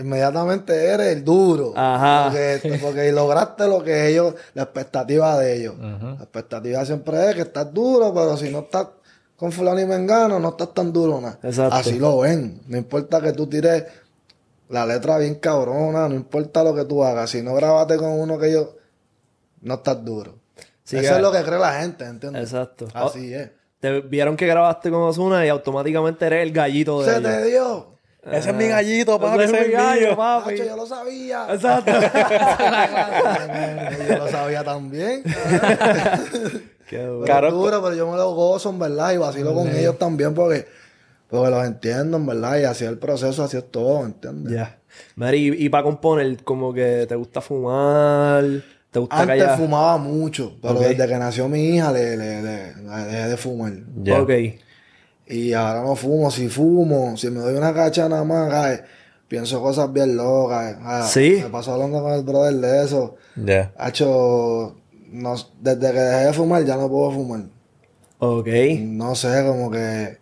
[0.00, 1.72] Inmediatamente eres el duro.
[1.76, 2.30] Ajá.
[2.30, 5.74] Porque, porque lograste lo que ellos, la expectativa de ellos.
[5.78, 8.88] La expectativa siempre es que estás duro, pero si no estás
[9.36, 11.38] con fulano y mengano, no estás tan duro nada.
[11.42, 11.74] Exacto.
[11.74, 12.60] Así lo ven.
[12.66, 13.84] No importa que tú tires
[14.68, 17.30] la letra bien cabrona, no importa lo que tú hagas.
[17.30, 18.68] Si no grabaste con uno que ellos,
[19.62, 20.34] no estás duro.
[20.84, 22.42] Sí, Eso que- es lo que cree la gente, ¿entiendes?
[22.42, 22.86] Exacto.
[22.94, 23.50] Así es.
[23.80, 27.30] Te vieron que grabaste con Ozuna y automáticamente eres el gallito de Se ellos.
[27.32, 27.86] te dio.
[28.22, 30.16] Ese es mi gallito, papi, Ese es mi gallo, mío.
[30.16, 30.50] papi.
[30.52, 31.46] Nacho, yo lo sabía.
[31.54, 31.92] Exacto.
[34.08, 35.22] yo lo sabía también.
[36.88, 37.24] Qué duro.
[37.24, 40.66] Pero duro, pero yo me lo gozo, en verdad, y vacilo con ellos también porque,
[41.28, 44.52] porque los entiendo, en verdad, y así es el proceso, así es todo, ¿entiendes?
[44.52, 44.76] Ya.
[45.14, 48.42] Mary, y, para componer, como que te gusta fumar,
[48.90, 49.56] te gusta Antes callar.
[49.56, 53.72] fumaba mucho, pero desde que nació mi hija le, le, le- le dejé de fumar.
[54.02, 54.20] Ya.
[54.20, 54.30] Ok.
[55.30, 58.80] Y ahora no fumo, si fumo, si me doy una cacha nada más, ay,
[59.28, 60.76] pienso cosas bien locas.
[61.08, 61.38] Sí.
[61.40, 63.14] Me pasó hablando con el brother de eso.
[63.36, 63.72] Ya.
[63.78, 64.76] Hacho,
[65.12, 67.42] no, desde que dejé de fumar ya no puedo fumar.
[68.18, 68.48] Ok.
[68.80, 70.18] No sé, como que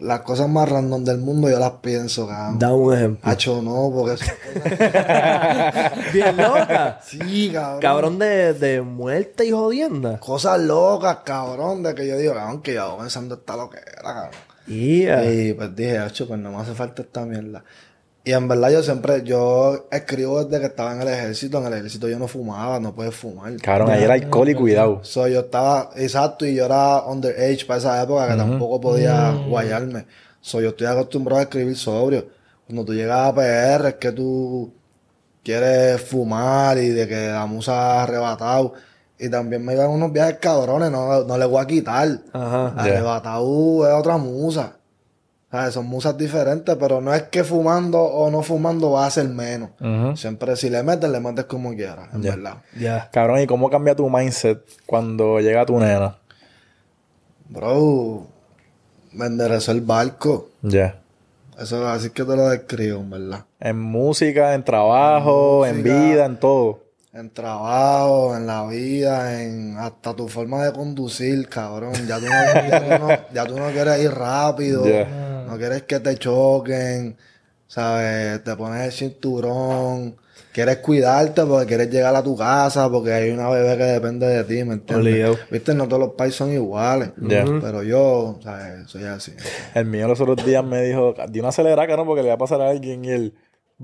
[0.00, 2.58] las cosas más random del mundo yo las pienso, cabrón.
[2.58, 3.30] Da un ejemplo.
[3.30, 4.16] Hacho, no, porque
[6.12, 7.00] Bien loca.
[7.04, 7.80] sí, cabrón.
[7.80, 10.18] Cabrón de, de muerte y jodienda.
[10.20, 14.30] Cosas locas, cabrón, de que yo digo, cabrón, que yo pensando esta loquera, cabrón.
[14.66, 15.30] Yeah.
[15.32, 17.64] Y pues dije, hacho, pues no me hace falta esta mierda.
[18.28, 21.60] Y en verdad yo siempre, yo escribo desde que estaba en el ejército.
[21.60, 23.56] En el ejército yo no fumaba, no puedes fumar.
[23.56, 25.00] Cabrón, ahí era alcohol y cuidado.
[25.02, 30.04] So, yo estaba, exacto, y yo era underage para esa época que tampoco podía guayarme.
[30.42, 32.26] So, yo estoy acostumbrado a escribir sobrio.
[32.66, 34.74] Cuando tú llegas a PR es que tú
[35.42, 38.74] quieres fumar y de que la musa ha arrebatado.
[39.18, 42.06] Y también me iban unos viajes cabrones, no, no le voy a quitar.
[42.34, 42.74] Ajá.
[42.76, 44.74] Arrebatado es otra musa.
[45.50, 45.72] ¿Sabes?
[45.72, 49.70] Son musas diferentes, pero no es que fumando o no fumando va a ser menos.
[50.18, 52.58] Siempre si le metes, le metes como quieras, en verdad.
[52.78, 53.08] Ya.
[53.10, 56.18] Cabrón, ¿y cómo cambia tu mindset cuando llega tu nena?
[57.48, 58.26] Bro,
[59.12, 60.50] me enderezó el barco.
[60.60, 61.00] Ya.
[61.58, 63.44] Eso así que te lo describo, en verdad.
[63.58, 65.98] En música, en trabajo, en música.
[65.98, 66.84] vida, en todo.
[67.12, 71.94] En trabajo, en la vida, en hasta tu forma de conducir, cabrón.
[72.06, 74.84] Ya tú no, ya tú no, ya tú no quieres ir rápido.
[75.48, 77.16] No quieres que te choquen.
[77.66, 78.42] ¿Sabes?
[78.44, 80.16] Te pones el cinturón.
[80.52, 84.44] Quieres cuidarte porque quieres llegar a tu casa porque hay una bebé que depende de
[84.44, 85.38] ti, ¿me entiendes?
[85.50, 87.10] Viste, no todos los países son iguales.
[87.16, 88.90] Pero yo, ¿sabes?
[88.90, 89.32] Soy así.
[89.74, 92.38] El mío los otros días me dijo, di una acelerada, cabrón, porque le va a
[92.38, 93.34] pasar a alguien y él,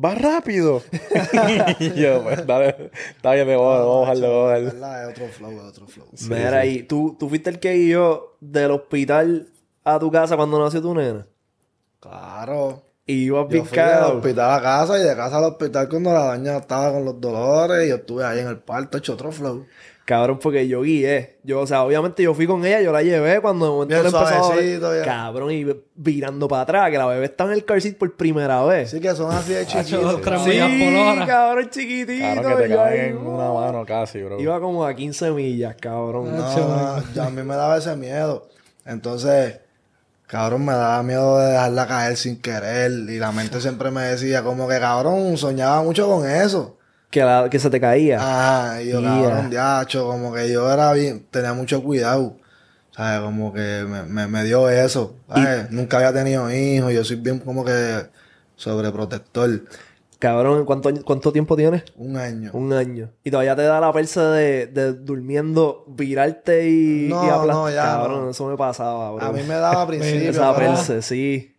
[0.03, 0.83] va rápido.
[1.79, 4.69] y yo, pues, dale, está bien, a bajarlo, vamos a bajarlo.
[4.69, 6.07] Es otro flow, es otro flow.
[6.29, 9.49] Mira, y tú, tú fuiste el que guió del hospital
[9.85, 11.27] a tu casa cuando nació tu nena.
[12.09, 12.83] Claro.
[13.07, 16.25] Y ibas Yo fui del hospital a casa y de casa al hospital cuando la
[16.25, 19.67] daña estaba con los dolores y yo estuve ahí en el parto hecho otro flow.
[20.07, 21.39] Cabrón, porque yo guié.
[21.45, 24.07] Yo, o sea, obviamente yo fui con ella, yo la llevé cuando de momento Bien
[24.07, 24.19] empezó
[25.01, 25.05] a.
[25.05, 28.63] Cabrón, y virando para atrás, que la bebé estaba en el car seat por primera
[28.65, 28.89] vez.
[28.89, 30.21] Así que son así de chiquitos.
[30.45, 31.27] Sí, millas por hora.
[31.27, 32.23] cabrón, chiquitito.
[32.23, 34.39] Cabrón, que te y yo caen ahí, en uh, una mano casi, bro.
[34.39, 36.37] Iba como a 15 millas, cabrón.
[36.37, 38.47] No, no, yo- a mí me daba ese miedo.
[38.85, 39.59] Entonces,
[40.27, 42.91] cabrón, me daba miedo de dejarla caer sin querer.
[42.93, 46.79] Y la mente siempre me decía, como que cabrón, soñaba mucho con eso.
[47.11, 48.19] Que, la- que se te caía.
[48.21, 49.09] Ah, y yo, Ya.
[49.09, 52.37] cabrón, diacho, como que yo era bien, tenía mucho cuidado.
[52.91, 53.21] ¿Sabes?
[53.23, 55.17] Como que me, me, me dio eso.
[55.29, 55.71] ¿sabes?
[55.71, 58.07] Nunca había tenido hijos, yo soy bien como que
[58.57, 59.63] sobreprotector.
[60.19, 61.85] Cabrón, ¿cuánto, ¿cuánto tiempo tienes?
[61.97, 62.51] Un año.
[62.55, 63.11] Un año.
[63.25, 67.55] Y todavía te da la persa de, de durmiendo, virarte y, No, y aplastar.
[67.55, 68.31] no, ya Cabrón, no.
[68.31, 69.25] eso me pasaba, bro.
[69.27, 71.55] A mí me daba a principio, Esa persa, sí.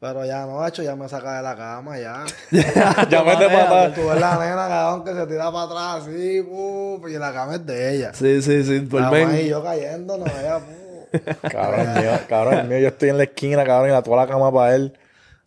[0.00, 2.24] pero ya no, hecho, ya me saca de la cama, ya.
[3.10, 7.08] ya mete para Tú ves la nena, cabrón, que se tira para atrás así, pum,
[7.08, 8.12] y la cama es de ella.
[8.14, 8.78] Sí, sí, sí.
[8.80, 9.28] Duermen.
[9.28, 10.74] más y yo cayendo, no, ella, pum.
[11.52, 14.50] Cabrón, mío, cabrón, mío, yo estoy en la esquina, cabrón, y la toda la cama
[14.50, 14.98] para él.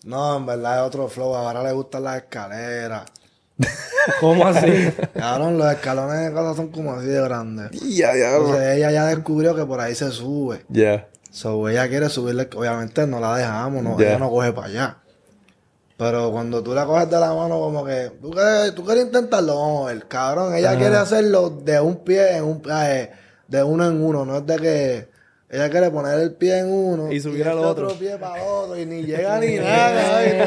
[0.05, 1.35] No, en verdad es otro flow.
[1.35, 3.03] Ahora le gustan las escaleras.
[4.21, 4.91] ¿Cómo así?
[5.15, 7.71] Cabrón, los escalones de casa son como así de grandes.
[7.71, 10.63] Ya, ya, Entonces ella ya descubrió que por ahí se sube.
[10.69, 11.07] Ya.
[11.31, 14.97] So ella quiere subirle, obviamente no la dejamos, no, ella no coge para allá.
[15.97, 19.55] Pero cuando tú la coges de la mano, como que, tú quieres, tú quieres intentarlo,
[19.59, 23.11] vamos ver, cabrón, ella quiere hacerlo de un pie en un eh,
[23.47, 25.14] de uno en uno, no es de que
[25.49, 27.89] ella quiere poner el pie en uno Y subir al este otro.
[27.97, 30.25] pie para otro y ni llega ni nada.
[30.25, 30.37] y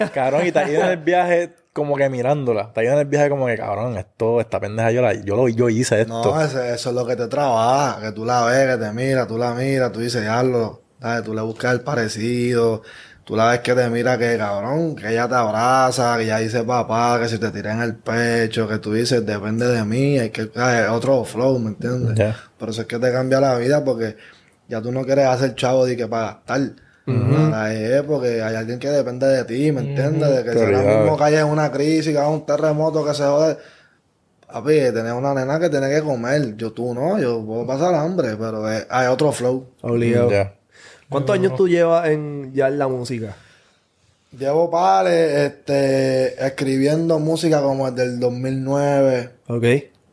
[0.00, 2.62] la- Cabrón, y está ido en el viaje como que mirándola.
[2.62, 5.48] Está ido en el viaje como que, cabrón, esto, esta pendeja, yo, la, yo, lo,
[5.48, 6.12] yo hice esto.
[6.24, 9.26] No, ese- eso es lo que te trabaja, que tú la ves, que te mira,
[9.26, 11.24] tú la miras, tú dices, ¿sabes?
[11.24, 12.82] Tú le buscas el parecido,
[13.26, 16.62] tú la ves que te mira que cabrón, que ella te abraza, que ella dice
[16.62, 20.30] papá, que si te tira en el pecho, que tú dices, depende de mí, hay
[20.30, 20.88] que, ¿sabes?
[20.88, 22.14] otro flow, ¿me entiendes?
[22.14, 22.36] Ya.
[22.56, 24.16] Por eso es que te cambia la vida, porque
[24.68, 26.60] ya tú no quieres hacer chavo de que para gastar.
[27.08, 30.28] Ahora es porque hay alguien que depende de ti, ¿me entiendes?
[30.28, 33.22] De que si ahora mismo caes en una crisis, que haga un terremoto que se
[33.24, 33.58] jode,
[34.48, 36.56] Papi, tenés una nena que tiene que comer.
[36.56, 39.66] Yo tú no, yo puedo pasar hambre, pero es- hay otro flow.
[39.82, 40.28] Obligado.
[41.08, 43.36] ¿Cuántos años tú llevas en, ya en la música?
[44.38, 49.30] Llevo pales, este, escribiendo música como desde el 2009.
[49.48, 49.64] Ok.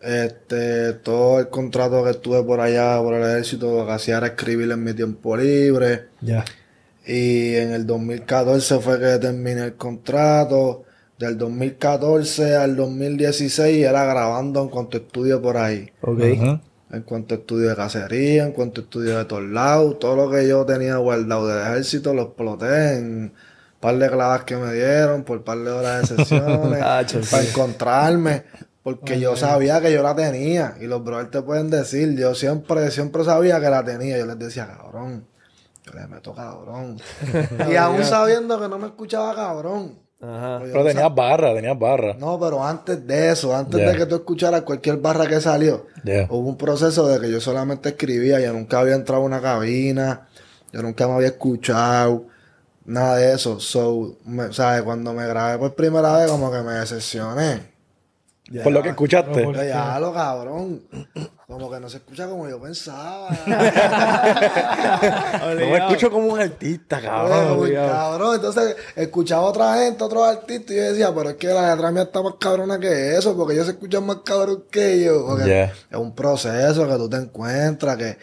[0.02, 4.28] Este, todo el contrato que estuve por allá, por el ejército, lo que hacía era
[4.28, 6.06] escribir en mi tiempo libre.
[6.22, 6.46] Ya.
[7.06, 10.84] Y en el 2014 fue que terminé el contrato.
[11.18, 15.90] Del 2014 al 2016 era grabando en cuanto a estudio por ahí.
[16.02, 16.20] Ok.
[16.94, 20.30] En cuanto a estudio de cacería, en cuanto a estudio de todos lados, todo lo
[20.30, 23.34] que yo tenía guardado del ejército lo exploté en un
[23.80, 27.50] par de clavas que me dieron, por par de horas de sesiones, Tacho, para sí.
[27.50, 28.44] encontrarme,
[28.84, 32.92] porque yo sabía que yo la tenía, y los brothers te pueden decir, yo siempre,
[32.92, 35.26] siempre sabía que la tenía, yo les decía, cabrón,
[35.84, 37.02] yo le meto cabrón,
[37.72, 40.03] y aún sabiendo que no me escuchaba cabrón.
[40.24, 40.60] Ajá.
[40.64, 42.14] Pero no tenías barra, tenías barra.
[42.18, 45.86] no, pero antes de eso, antes de que tú escucharas cualquier barra que salió,
[46.30, 50.28] hubo un proceso de que yo solamente escribía, yo nunca había entrado a una cabina,
[50.72, 52.26] yo nunca me había escuchado,
[52.86, 53.60] nada de eso.
[53.60, 57.73] So, me- sea, cuando me grabé por primera vez, como que me decepcioné.
[58.62, 59.48] Por lo que escuchaste.
[59.68, 60.82] Ya, lo cabrón.
[61.48, 63.30] Como que no se escucha como yo pensaba.
[65.44, 68.36] No me escucho como un artista, Cabrón, cabrón.
[68.36, 71.92] Entonces, escuchaba a otra gente, otros artistas, y yo decía, pero es que la letra
[71.92, 75.26] mía está más cabrona que eso, porque ellos se escuchan más cabrón que yo.
[75.26, 75.74] Porque Yeah.
[75.92, 78.18] es un proceso que tú te encuentras, que,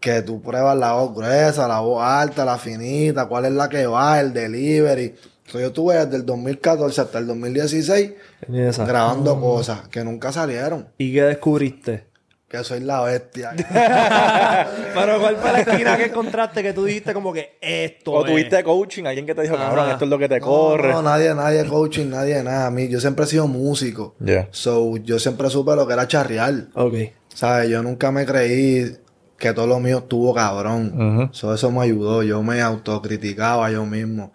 [0.00, 3.86] que tú pruebas la voz gruesa, la voz alta, la finita, cuál es la que
[3.86, 5.14] va, el delivery.
[5.46, 8.12] So, yo tuve desde el 2014 hasta el 2016
[8.48, 8.84] Ni esa.
[8.86, 10.88] grabando cosas que nunca salieron.
[10.98, 12.06] ¿Y qué descubriste?
[12.48, 13.52] Que soy la bestia.
[14.94, 18.30] Pero ¿cuál fue la esquina que encontraste que tú dijiste como que esto O es?
[18.30, 20.92] tuviste coaching, alguien que te dijo, cabrón, esto es lo que te No, corre.
[20.92, 22.66] No, nadie, nadie coaching, nadie nada.
[22.66, 24.14] A mí, yo siempre he sido músico.
[24.24, 24.48] Yeah.
[24.52, 26.68] So, yo siempre supe lo que era charrear.
[26.74, 26.94] Ok.
[27.34, 27.68] ¿Sabes?
[27.68, 28.96] Yo nunca me creí
[29.38, 30.92] que todo lo mío estuvo cabrón.
[31.32, 32.22] So, eso me ayudó.
[32.22, 34.32] Yo me autocriticaba yo mismo.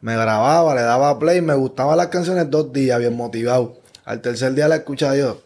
[0.00, 3.78] Me grababa, le daba play, me gustaban las canciones dos días, bien motivado.
[4.04, 5.42] Al tercer día la escuchaba yo.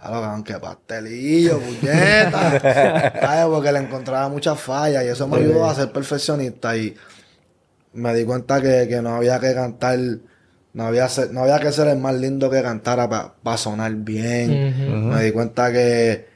[0.00, 3.12] Cabrón, que pastelillo, puñeta.
[3.20, 3.44] ¿Sabes?
[3.46, 6.76] Porque le encontraba muchas fallas y eso me ayudó a ser perfeccionista.
[6.76, 6.94] Y
[7.94, 9.98] me di cuenta que, que no había que cantar,
[10.72, 14.50] no había, ser- no había que ser el más lindo que cantara para sonar bien.
[15.10, 16.26] Me di cuenta que,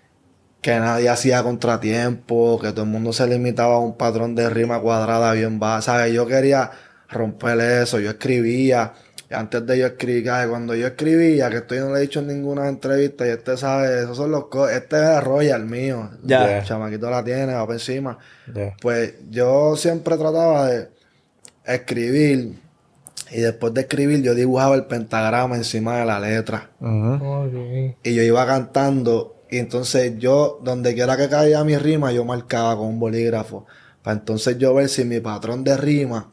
[0.62, 4.81] que nadie hacía contratiempo, que todo el mundo se limitaba a un patrón de rima
[4.81, 5.83] cuadrada bien baja.
[5.83, 6.12] ¿Sabes?
[6.14, 6.70] Yo quería
[7.11, 8.92] romper eso, yo escribía.
[9.31, 10.48] y Antes de yo escribir, ¿sabes?
[10.48, 13.57] cuando yo escribía, que esto yo no le he dicho en ninguna entrevista, y este
[13.57, 16.11] sabe, esos son los co- este es Royal mío.
[16.22, 16.59] Ya.
[16.59, 18.18] El chamaquito la tiene, va por encima.
[18.55, 18.77] Yeah.
[18.81, 20.88] Pues yo siempre trataba de
[21.64, 22.55] escribir
[23.31, 26.70] y después de escribir yo dibujaba el pentagrama encima de la letra.
[26.81, 27.96] Ok.
[28.03, 32.77] y yo iba cantando y entonces yo donde quiera que caía mi rima yo marcaba
[32.77, 33.67] con un bolígrafo
[34.03, 36.33] para entonces yo ver si mi patrón de rima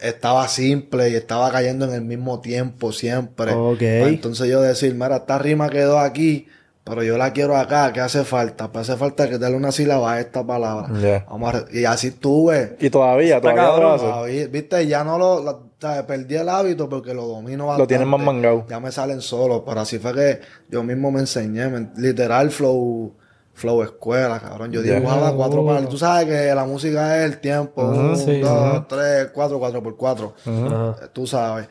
[0.00, 3.52] estaba simple y estaba cayendo en el mismo tiempo siempre.
[3.52, 3.78] Ok.
[3.78, 6.46] Para entonces yo decir, mira, esta rima quedó aquí,
[6.88, 8.70] pero yo la quiero acá, ¿qué hace falta?
[8.70, 10.86] Pues hace falta que darle una sílaba a esta palabra.
[11.00, 11.26] Ya.
[11.28, 12.76] Vamos a re- y así tuve.
[12.78, 13.98] Y todavía, todavía cabrón.
[13.98, 16.04] Todavía, Viste, ya no lo, la- ¿sabes?
[16.04, 17.82] perdí el hábito porque lo domino bastante.
[17.82, 18.66] Lo tienes más mangado.
[18.70, 23.12] Ya me salen solos, pero así fue que yo mismo me enseñé, me- literal flow,
[23.52, 24.70] flow escuela, cabrón.
[24.70, 25.88] Yo dibujaba cuatro palos.
[25.90, 29.96] Tú sabes que la música es el tiempo, un, Sí, dos, tres, cuatro, cuatro por
[29.96, 30.34] cuatro.
[30.46, 31.66] Eh, Tú sabes.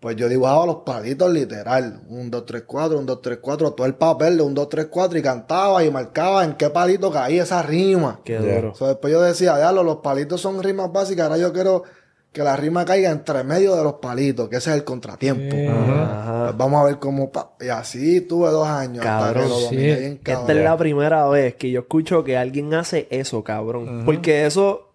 [0.00, 2.02] Pues yo dibujaba los palitos literal.
[2.08, 3.72] Un, dos, tres, cuatro, un, dos, tres, cuatro.
[3.72, 5.18] Todo el papel de un, dos, tres, cuatro.
[5.18, 8.20] Y cantaba y marcaba en qué palito caía esa rima.
[8.24, 8.40] Qué Ya.
[8.60, 8.74] duro.
[8.76, 11.24] So, después yo decía, diablo, los palitos son rimas básicas.
[11.24, 11.82] Ahora yo quiero
[12.30, 15.56] que la rima caiga entre medio de los palitos, que ese es el contratiempo.
[15.56, 15.66] Sí.
[15.66, 16.44] Ajá.
[16.44, 17.32] Pues vamos a ver cómo.
[17.32, 19.64] pa- Y así tuve dos años hasta Cabrón, que lo sí.
[19.64, 20.58] dominé bien Esta cabrón.
[20.58, 24.02] es la primera vez que yo escucho que alguien hace eso, cabrón.
[24.04, 24.87] Porque eso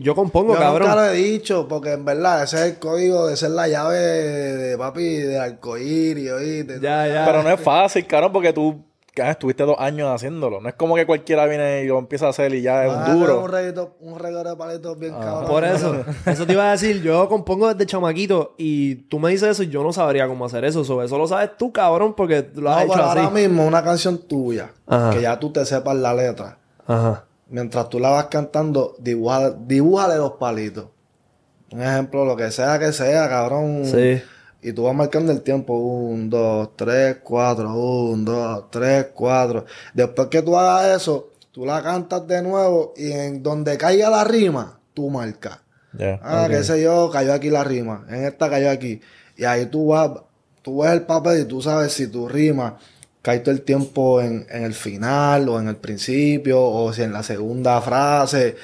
[0.00, 0.88] yo compongo, Yo cabrón.
[0.88, 3.96] nunca lo he dicho, porque en verdad ese es el código de ser la llave
[3.98, 6.80] de, de papi de arcoíris, ¿oíste?
[6.80, 7.24] Ya, ya.
[7.24, 8.82] Pero no es fácil, cabrón, porque tú
[9.22, 10.60] ah, estuviste dos años haciéndolo.
[10.60, 12.98] No es como que cualquiera viene y lo empieza a hacer y ya es un
[12.98, 13.40] hacer duro.
[13.44, 15.44] Un reguito, un reguero de palitos bien cabrón.
[15.44, 19.30] Ah, Por eso, eso te iba a decir, yo compongo desde chamaquito y tú me
[19.30, 20.84] dices eso y yo no sabría cómo hacer eso.
[20.84, 23.18] So, eso lo sabes tú, cabrón, porque lo No, has hecho pero así.
[23.20, 25.10] ahora mismo una canción tuya, Ajá.
[25.10, 26.58] que ya tú te sepas la letra.
[26.86, 27.24] Ajá.
[27.48, 30.86] Mientras tú la vas cantando, dibuja, dibújale los palitos.
[31.70, 33.84] Un ejemplo, lo que sea que sea, cabrón.
[33.84, 34.22] Sí.
[34.62, 35.74] Y tú vas marcando el tiempo.
[35.74, 37.74] Un, dos, tres, cuatro.
[37.74, 39.64] Un, dos, tres, cuatro.
[39.92, 44.24] Después que tú hagas eso, tú la cantas de nuevo y en donde caiga la
[44.24, 45.58] rima, tú marcas.
[45.92, 46.18] Ya.
[46.22, 48.06] Ah, qué sé yo, cayó aquí la rima.
[48.08, 49.00] En esta cayó aquí.
[49.36, 50.10] Y ahí tú vas,
[50.62, 52.78] tú ves el papel y tú sabes si tu rima
[53.24, 57.10] cae todo el tiempo en, en el final o en el principio o si en
[57.10, 58.54] la segunda frase.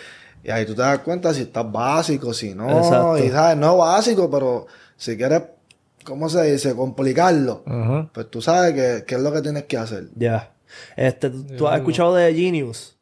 [0.44, 2.68] Y ahí tú te das cuenta si estás básico, si no.
[2.68, 3.24] Exacto.
[3.24, 4.66] Y sabes, no básico, pero
[4.98, 5.44] si quieres,
[6.04, 6.76] ¿cómo se dice?
[6.76, 7.64] Complicarlo.
[8.12, 10.08] Pues tú sabes que, qué es lo que tienes que hacer.
[10.14, 10.52] Ya.
[10.94, 12.98] Este, ¿tú, tú has escuchado de Genius?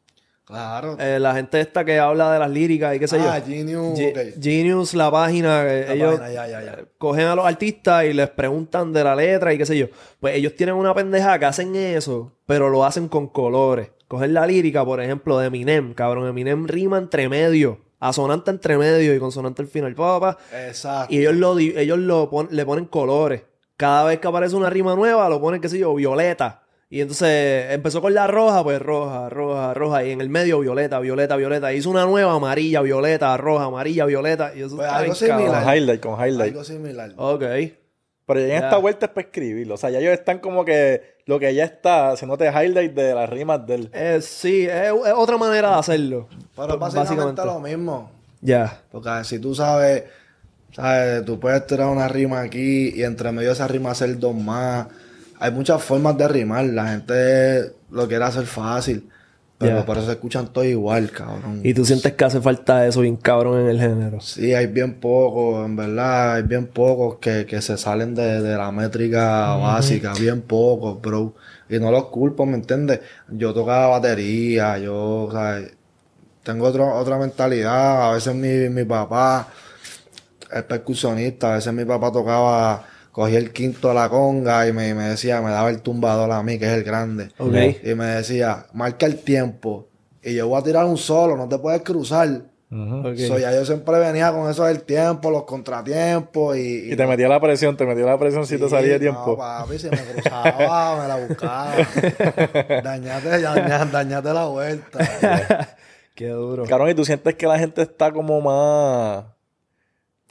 [0.49, 0.97] Claro.
[0.99, 3.45] Eh, la gente esta que habla de las líricas y qué sé ah, yo.
[3.45, 3.99] Genius.
[3.99, 4.41] Ge- ok.
[4.43, 6.77] Genius, la página, La ellos página, ya, ya, ya.
[6.97, 9.85] cogen a los artistas y les preguntan de la letra y qué sé yo.
[10.19, 13.91] Pues ellos tienen una pendeja que hacen eso, pero lo hacen con colores.
[14.07, 16.27] Cogen la lírica, por ejemplo, de Eminem, cabrón.
[16.27, 19.93] Eminem rima entre medio, asonante entre medio y consonante al final.
[19.93, 20.67] Pa, pa, pa.
[20.67, 21.13] Exacto.
[21.13, 23.43] Y ellos, lo, ellos lo pon- le ponen colores.
[23.77, 26.63] Cada vez que aparece una rima nueva, lo ponen, qué sé yo, violeta.
[26.91, 30.03] Y entonces empezó con la roja, pues roja, roja, roja.
[30.05, 31.71] Y en el medio, violeta, violeta, violeta.
[31.71, 34.53] Hizo una nueva, amarilla, violeta, roja, amarilla, violeta.
[34.55, 35.63] Y eso Pues algo similar.
[35.63, 36.51] Con highlight, con highlight.
[36.51, 37.11] Algo similar.
[37.15, 37.43] Ok.
[38.25, 39.75] Pero ya en esta vuelta es para escribirlo.
[39.75, 43.29] O sea, ya ellos están como que lo que ya está haciéndote highlight de las
[43.29, 43.89] rimas del.
[43.93, 46.27] Eh, sí, es, es otra manera de hacerlo.
[46.55, 48.11] Pero Pues, básicamente, lo mismo.
[48.41, 48.81] Ya.
[48.91, 50.05] Porque si tú sabes,
[50.71, 54.33] sabes, tú puedes tirar una rima aquí y entre medio de esa rima hacer dos
[54.35, 54.87] más.
[55.39, 56.65] Hay muchas formas de rimar.
[56.65, 59.09] La gente lo quiere hacer fácil.
[59.57, 59.85] Pero Ya.
[59.85, 61.59] por eso se escuchan todos igual, cabrón.
[61.65, 64.21] Y tú sientes que hace falta eso bien cabrón en el género.
[64.21, 68.55] Sí, hay bien pocos, en verdad, hay bien pocos que, que se salen de, de
[68.55, 71.35] la métrica básica, bien pocos, bro.
[71.69, 73.01] Y no los culpo, ¿me entiendes?
[73.27, 75.59] Yo tocaba batería, yo, o sea,
[76.43, 78.11] tengo otro- otra mentalidad.
[78.11, 79.49] A veces mi, mi papá
[80.53, 82.85] es percusionista, a veces mi papá tocaba,
[83.19, 86.41] cogía el quinto de la conga y me, me decía, me daba el tumbador a
[86.41, 87.29] mí, que es el grande.
[87.83, 89.89] Y me decía, marca el tiempo.
[90.23, 92.43] Y yo voy a tirar un solo, no te puedes cruzar.
[92.69, 96.93] So, ya yo siempre venía con eso del tiempo, los contratiempos y...
[96.93, 99.31] Y te metía la presión, te metía la presión si te salía de Sí, tiempo.
[99.31, 101.75] No, papi, si me cruzaba, me la buscaba.
[102.83, 104.99] dañate, dañate, dañate la vuelta.
[106.15, 106.63] Qué duro.
[106.63, 109.25] Cabrón, y tú sientes que la gente está como más.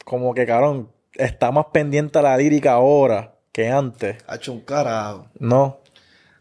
[0.06, 0.88] Como que, cabrón,
[1.18, 4.16] está más pendiente a la lírica ahora que antes.
[4.26, 5.26] Ha hecho un carajo.
[5.38, 5.80] No.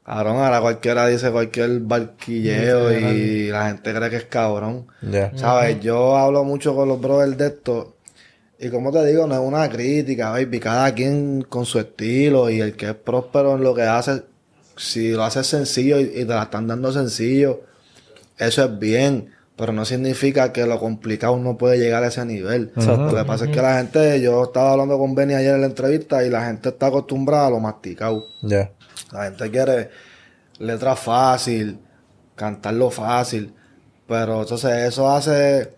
[0.05, 4.87] Cabrón, ahora cualquiera dice cualquier barquilleo y la gente cree que es cabrón.
[5.01, 5.35] Ya.
[5.35, 5.81] ¿Sabes?
[5.81, 7.97] Yo hablo mucho con los brothers de esto.
[8.57, 10.59] Y como te digo, no es una crítica, baby.
[10.59, 14.23] Cada quien con su estilo y el que es próspero en lo que hace,
[14.77, 17.63] si lo hace sencillo y, y te la están dando sencillo,
[18.37, 19.33] eso es bien.
[19.57, 22.71] Pero no significa que lo complicado no puede llegar a ese nivel.
[22.75, 25.67] Lo que pasa es que la gente, yo estaba hablando con Benny ayer en la
[25.67, 28.23] entrevista y la gente está acostumbrada a lo masticado.
[29.11, 29.89] La gente quiere
[30.59, 31.79] letra fácil,
[32.35, 33.53] cantarlo fácil.
[34.07, 35.73] Pero entonces eso hace,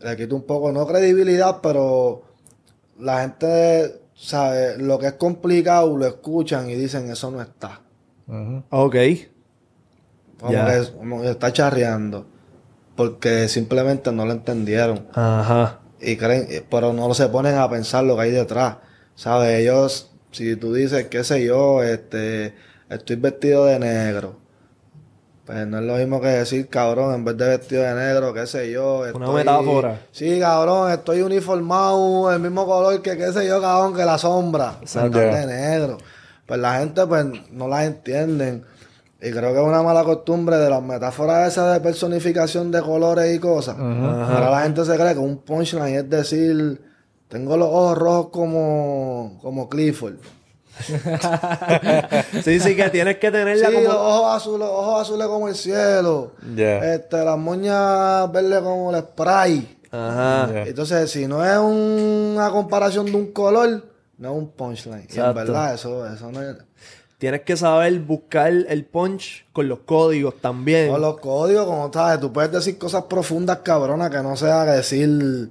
[0.00, 2.22] le quita un poco, no credibilidad, pero
[2.98, 7.80] la gente sabe, lo que es complicado lo escuchan y dicen eso no está.
[8.26, 8.64] Ujú.
[8.70, 8.96] Ok.
[10.40, 10.66] Como, Ya.
[10.66, 12.26] que, como que está charreando.
[12.96, 15.06] Porque simplemente no lo entendieron.
[15.14, 15.78] Ajá.
[16.00, 18.76] y creen, eh, pero no se ponen a pensar lo que hay detrás.
[19.14, 19.60] ¿Sabes?
[19.60, 22.54] Ellos, si tú dices, qué sé yo, este,
[22.88, 24.36] estoy vestido de negro.
[25.44, 28.46] Pues no es lo mismo que decir, cabrón, en vez de vestido de negro, qué
[28.46, 29.02] sé yo.
[29.12, 30.00] Una metáfora.
[30.12, 34.76] Sí, cabrón, estoy uniformado, el mismo color que, qué sé yo, cabrón, que la sombra.
[34.80, 35.18] Exacto.
[35.18, 35.98] de negro.
[36.46, 38.64] Pues la gente, pues, no las entienden.
[39.22, 43.34] Y creo que es una mala costumbre de las metáforas esas de personificación de colores
[43.34, 43.76] y cosas.
[43.78, 46.80] Ahora la gente se cree que un punchline es decir,
[47.28, 50.14] tengo los ojos rojos como, como Clifford.
[52.42, 53.86] Sí, sí, que tienes que tenerla Sí, como...
[53.86, 56.32] los ojos azules, ojos azules como el cielo.
[56.56, 59.78] Este, las moñas verdes como el spray.
[59.90, 60.48] Ajá.
[60.66, 63.84] Entonces, si no es una comparación de un color,
[64.16, 65.06] no es un punchline.
[65.12, 66.56] Y en verdad, eso, eso no es.
[67.20, 70.90] Tienes que saber buscar el punch con los códigos también.
[70.90, 75.50] Con los códigos, como sabes, tú puedes decir cosas profundas, cabrona, que no sea decir,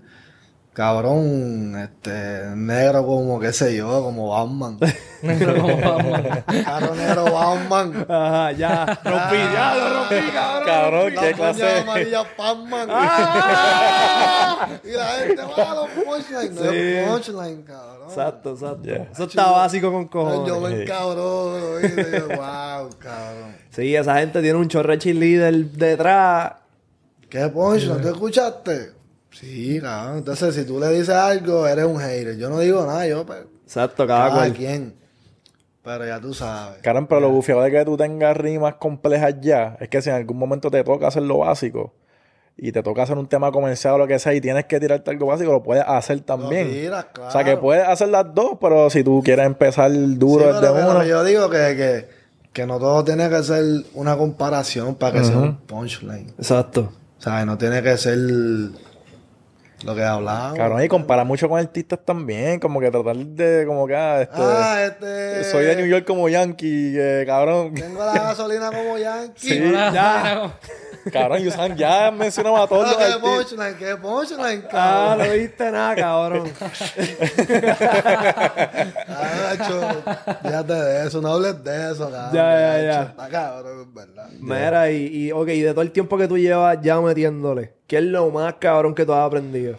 [0.74, 4.78] cabrón, este, negro como, qué sé yo, como Batman.
[5.22, 6.20] Negro como vamos.
[6.64, 8.06] Carro negro Batman.
[8.08, 8.86] Ajá, ya.
[9.04, 10.66] Rompí, ya lo rompí, cabrón.
[10.66, 11.80] Cabrón, La qué clase.
[11.80, 12.90] amarilla Batman.
[14.86, 16.52] y la gente va a los punchlines.
[16.52, 18.08] No es punchline, cabrón.
[18.08, 18.84] Exacto, exacto.
[18.84, 19.08] Ya.
[19.12, 20.48] Eso está básico con cojones.
[20.48, 23.56] Yo ven cabrón, oíste, wow, cabrón.
[23.72, 26.54] Sí, esa gente tiene un chorre cheerleader detrás.
[27.30, 28.02] ¿Qué punchline?
[28.02, 28.99] ¿Tú escuchaste?
[29.40, 30.18] Sí, cabrón.
[30.20, 32.38] Entonces, si tú le dices algo, eres un hater.
[32.38, 34.54] Yo no digo nada, yo, pues, Exacto, cada cada cual.
[34.54, 34.94] quien.
[35.84, 36.82] Pero ya tú sabes.
[36.82, 40.16] Caramba, pero lo bufiado de que tú tengas rimas complejas ya es que si en
[40.18, 41.94] algún momento te toca hacer lo básico
[42.58, 45.10] y te toca hacer un tema comercial o lo que sea y tienes que tirarte
[45.10, 46.68] algo básico, lo puedes hacer también.
[46.68, 50.42] Lo tiras, O sea, que puedes hacer las dos, pero si tú quieres empezar duro
[50.44, 51.04] Sí, desde pero, pero uno.
[51.06, 52.10] yo digo que, que,
[52.52, 56.34] que no todo tiene que ser una comparación para que sea un punchline.
[56.38, 56.92] Exacto.
[57.18, 58.18] O sea, no tiene que ser
[59.84, 60.58] lo que hablamos.
[60.58, 64.36] Cabrón, y compara mucho con artistas también, como que tratar de, como que, ah, este,
[64.42, 65.44] Ah, este.
[65.46, 67.74] soy de New York como Yankee, eh, cabrón.
[67.74, 69.50] Tengo la gasolina como Yankee.
[69.50, 70.52] Sí, ya.
[71.12, 73.36] Cabrón, y Sam ya mencionamos a todos los Ah, qué artistas.
[73.36, 75.28] punchline, qué punchline, Ah, cabrón.
[75.28, 76.52] no viste nada, cabrón.
[79.08, 79.82] Nacho,
[80.42, 82.34] fíjate de eso, no hables de eso, cabrón.
[82.34, 82.98] Ya, ya, ya.
[83.00, 84.30] Nacho, Está cabrón, es verdad.
[84.40, 87.98] Mira, y, y, ok, y de todo el tiempo que tú llevas ya metiéndole, ¿qué
[87.98, 89.78] es lo más cabrón que tú has aprendido?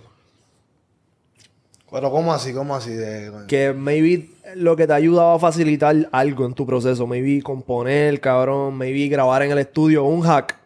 [1.93, 2.53] Pero, ¿cómo así?
[2.53, 2.91] ¿Cómo así?
[2.93, 3.33] De...
[3.49, 8.21] Que maybe lo que te ha ayudado a facilitar algo en tu proceso, maybe componer,
[8.21, 10.57] cabrón, maybe grabar en el estudio, un hack.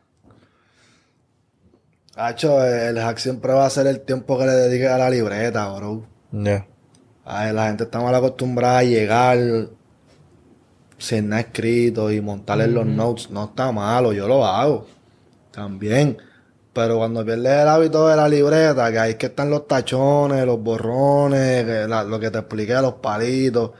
[2.17, 5.69] Hacho, el hack siempre va a ser el tiempo que le dedique a la libreta,
[5.75, 6.05] bro.
[6.31, 6.67] Ya.
[7.25, 9.39] Ay, la gente está mal acostumbrada a llegar
[10.99, 13.31] sin nada escrito y montarle los notes.
[13.31, 14.87] No está malo, yo lo hago
[15.51, 16.17] también.
[16.73, 20.45] Pero cuando pierdes el hábito de la libreta, que ahí es que están los tachones,
[20.45, 23.71] los borrones, que la- lo que te expliqué, los palitos.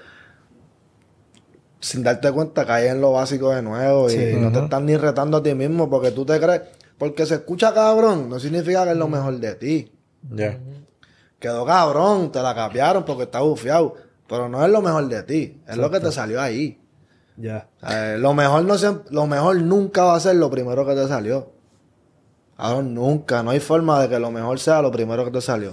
[1.81, 5.37] Sin darte cuenta, caes en lo básico de nuevo y no te estás ni retando
[5.39, 6.63] a ti mismo porque tú te crees.
[6.99, 9.93] Porque se escucha cabrón, no significa que es lo mejor de ti.
[10.31, 10.59] Ya.
[11.39, 13.95] Quedó cabrón, te la capearon porque está bufiado.
[14.27, 16.81] Pero no es lo mejor de ti, es lo que te salió ahí.
[17.37, 17.69] Ya.
[17.89, 21.07] Eh, lo mejor no siem- lo mejor nunca va a ser lo primero que te
[21.09, 21.53] salió.
[22.57, 23.43] Cabrón, nunca.
[23.43, 25.73] No hay forma de que lo mejor sea lo primero que te salió.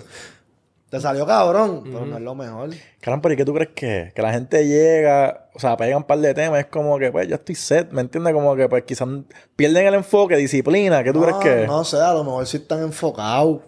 [0.92, 2.72] Te salió cabrón, pero no es lo mejor.
[3.00, 4.14] Caramba, pero ¿y qué tú crees que es?
[4.14, 7.30] Que la gente llega, o sea, pegan un par de temas, es como que, pues,
[7.30, 8.34] yo estoy set, ¿me entiendes?
[8.34, 9.08] Como que, pues, quizás
[9.56, 11.68] pierden el enfoque, disciplina, ¿qué tú crees que es?
[11.68, 13.62] No sé, a lo mejor sí están enfocados.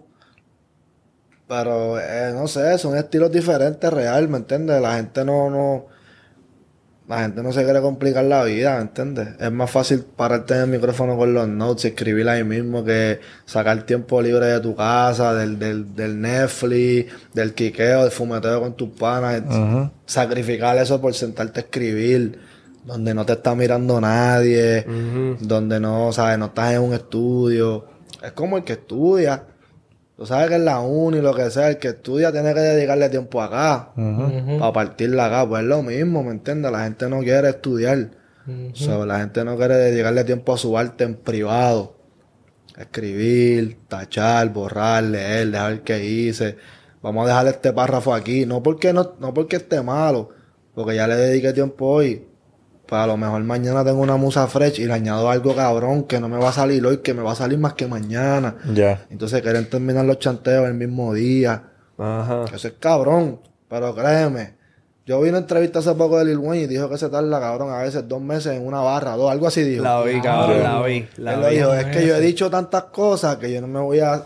[1.47, 4.81] Pero, eh, no sé, son estilos diferentes, real, ¿me entiendes?
[4.81, 5.85] La gente no, no...
[7.07, 9.29] La gente no se quiere complicar la vida, ¿me entiendes?
[9.37, 13.19] Es más fácil pararte en el micrófono con los notes y escribir ahí mismo que
[13.45, 18.73] sacar tiempo libre de tu casa, del, del, del Netflix, del quiqueo, del fumeteo con
[18.75, 19.41] tus panas.
[20.05, 22.39] Sacrificar eso por sentarte a escribir,
[22.85, 24.85] donde no te está mirando nadie,
[25.41, 26.37] donde no, ¿sabes?
[26.37, 27.85] No estás en un estudio.
[28.23, 29.43] Es como el que estudia.
[30.15, 33.09] Tú sabes que en la uni, lo que sea, el que estudia tiene que dedicarle
[33.09, 33.89] tiempo acá.
[33.95, 35.47] Para partirla acá.
[35.47, 36.71] Pues es lo mismo, ¿me entiendes?
[36.71, 38.11] La gente no quiere estudiar.
[38.73, 41.95] So, la gente no quiere dedicarle tiempo a su arte en privado.
[42.77, 46.57] Escribir, tachar, borrar, leer, dejar que hice.
[47.01, 48.45] Vamos a dejar este párrafo aquí.
[48.45, 50.29] No porque, no, no porque esté malo,
[50.75, 52.27] porque ya le dediqué tiempo hoy.
[52.93, 56.19] Pues a lo mejor mañana tengo una musa fresh y le añado algo cabrón que
[56.19, 58.55] no me va a salir hoy, que me va a salir más que mañana.
[58.71, 59.07] Ya.
[59.09, 61.63] Entonces quieren terminar los chanteos el mismo día.
[61.97, 62.45] Ajá.
[62.53, 63.39] Eso es cabrón.
[63.67, 64.53] Pero créeme,
[65.07, 67.71] yo vi una entrevista hace poco de Lil Wayne y dijo que se tarda, cabrón,
[67.71, 69.83] a veces dos meses en una barra, dos, algo así dijo.
[69.83, 71.07] La vi, cabrón, la vi.
[71.17, 71.55] La Él lo vi.
[71.55, 74.23] dijo, es que yo he dicho tantas cosas que yo no me voy a,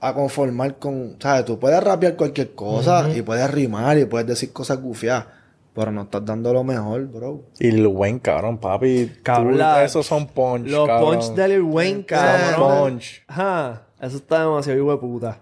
[0.00, 1.44] a conformar con, ¿sabes?
[1.44, 5.26] Tú puedes rapear cualquier cosa y puedes rimar y puedes decir cosas gufiadas,
[5.74, 7.42] pero no estás dando lo mejor, bro.
[7.58, 9.12] Y Lil Wayne, cabrón, papi.
[9.22, 11.18] Cabrón, tú- esos son punch, Los cabrón.
[11.18, 12.78] punch de Lil Wayne, Son cabrón.
[12.92, 13.22] punch.
[13.26, 13.82] Ajá.
[14.00, 15.40] Eso está demasiado hijo de puta.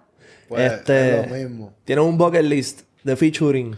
[0.49, 1.21] Pues este.
[1.21, 1.73] es lo mismo.
[1.85, 3.75] Tiene un bucket list de featuring.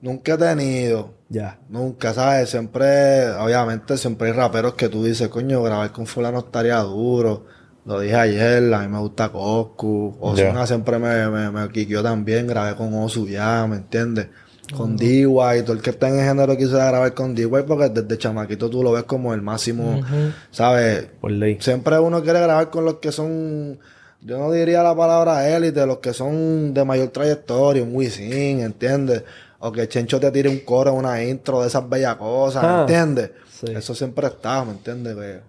[0.00, 1.58] Nunca he tenido, Ya.
[1.68, 2.50] nunca, ¿sabes?
[2.50, 7.46] Siempre, obviamente, siempre hay raperos que tú dices, coño, grabar con fulano estaría duro.
[7.84, 10.16] Lo dije ayer, a mí me gusta Coscu.
[10.20, 10.66] Ozuna Ya.
[10.66, 14.28] siempre me, me, me quiqueó también, grabé con Osu ya, ¿me entiendes?
[14.74, 18.18] Con D-Way, todo el que está en el género quisiera grabar con D-Way porque desde
[18.18, 20.00] chamaquito tú lo ves como el máximo,
[20.50, 21.06] ¿sabes?
[21.20, 21.58] Por ley.
[21.60, 23.78] Siempre uno quiere grabar con los que son,
[24.22, 29.22] yo no diría la palabra élite, los que son de mayor trayectoria, un Wisin, ¿entiendes?
[29.60, 33.30] O que Chencho te tire un coro, una intro de esas bellas cosas, Ah, ¿entiendes?
[33.50, 33.66] sí.
[33.74, 35.14] Eso siempre está, ¿me entiendes?
[35.16, 35.40] Que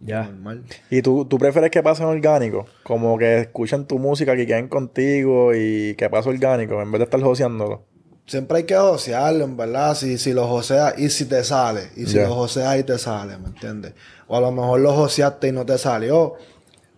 [0.00, 0.24] Ya.
[0.24, 0.62] normal.
[0.90, 2.66] ¿Y tú, tú prefieres que pase orgánico?
[2.82, 7.04] Como que escuchen tu música, que queden contigo y que pase orgánico en vez de
[7.04, 7.82] estar joseándolo.
[8.26, 9.94] Siempre hay que josearlo, en verdad.
[9.94, 11.90] Si, si lo joseas y si te sale.
[11.96, 12.26] Y si Ya.
[12.28, 13.94] lo joseas y te sale, ¿me entiendes?
[14.26, 16.34] O a lo mejor lo joseaste y no te salió.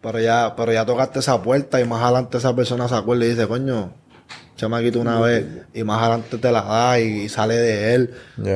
[0.00, 3.30] Pero ya, pero ya tocaste esa puerta y más adelante esa persona se acuerda y
[3.30, 3.92] dice, coño,
[4.58, 5.46] chamaquito una vez.
[5.72, 8.14] Y más adelante te la da y, sale de él.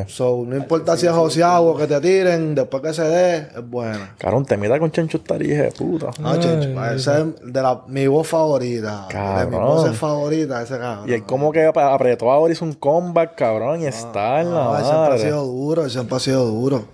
[0.09, 3.71] So, no importa si es joseado o que te tiren, después que se dé, es
[3.71, 4.15] buena.
[4.19, 6.11] Cabrón, te meta con Chencho de puta.
[6.21, 9.07] No, chencho, esa es de la, mi voz favorita.
[9.09, 9.51] De Cabrón.
[9.51, 11.09] mi voz favorita, ese cabrón.
[11.09, 14.65] Y él como que ap- apretó ahora, hizo un comeback, cabrón, y está en la
[14.65, 15.23] No, él siempre ha madre.
[15.23, 16.85] sido duro, siempre ha sido duro.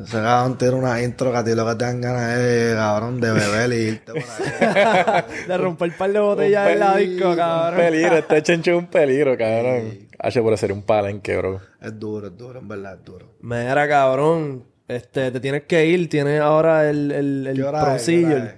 [0.00, 3.20] Ese cabrón tiene una intro que a ti lo que te dan ganas es, cabrón,
[3.20, 5.24] de beber y irte por ahí.
[5.48, 7.80] De romper un par de botellas en la disco, Un cabrón.
[7.80, 10.08] peligro, este Chencho es un peligro, cabrón.
[10.18, 11.60] H por ser un palenque, bro.
[11.80, 13.34] es duro, es duro, en verdad es duro.
[13.42, 14.64] Mira, cabrón.
[14.88, 16.08] Este, te tienes que ir.
[16.08, 17.84] Tienes ahora el, el, el ¿Qué hora es?
[17.84, 18.28] proncillo.
[18.28, 18.54] ¿Qué hora es?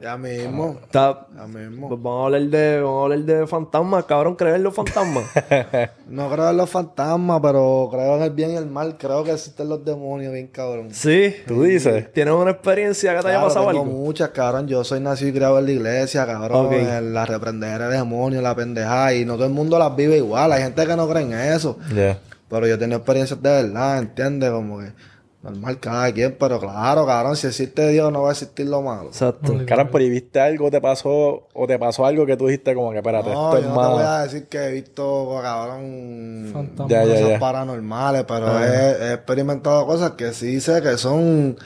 [0.00, 1.88] Ya mismo, Está- ya mismo.
[1.88, 4.36] pues vamos a hablar de, vamos a hablar de fantasmas, cabrón.
[4.36, 5.24] ¿Crees en los fantasmas?
[6.06, 8.96] No creo en los fantasmas, pero creo en el bien y el mal.
[8.98, 10.88] Creo que existen los demonios, bien cabrón.
[10.92, 11.34] sí.
[11.46, 12.12] ¿Tú dices?
[12.12, 13.84] ¿Tienes una experiencia que te haya Claro, pasado tengo algo?
[13.92, 14.68] muchas, cabrón.
[14.68, 16.66] Yo soy nacido y criado en la iglesia, cabrón.
[16.66, 16.72] Ok.
[16.72, 19.14] En la reprendedera de demonios, la pendejada.
[19.14, 20.52] Y no todo el mundo las vive igual.
[20.52, 21.78] Hay gente que no cree en eso.
[22.48, 24.50] Pero yo he tenido experiencias de verdad, ¿entiendes?
[24.52, 24.92] Como que
[25.50, 29.08] normal cada quien, pero claro, cabrón, si existe Dios no va a existir lo malo.
[29.08, 29.54] Exacto.
[29.66, 32.90] Caramba, pero ¿y viste algo, te pasó, o te pasó algo que tú dijiste como
[32.90, 34.08] que, espérate, No, esto yo es no te voy malo?
[34.08, 36.88] a decir que he visto, cabrón, Fantasmas.
[36.90, 37.38] Ya, ya, cosas ya.
[37.38, 41.56] paranormales, pero he, he experimentado cosas que sí sé que son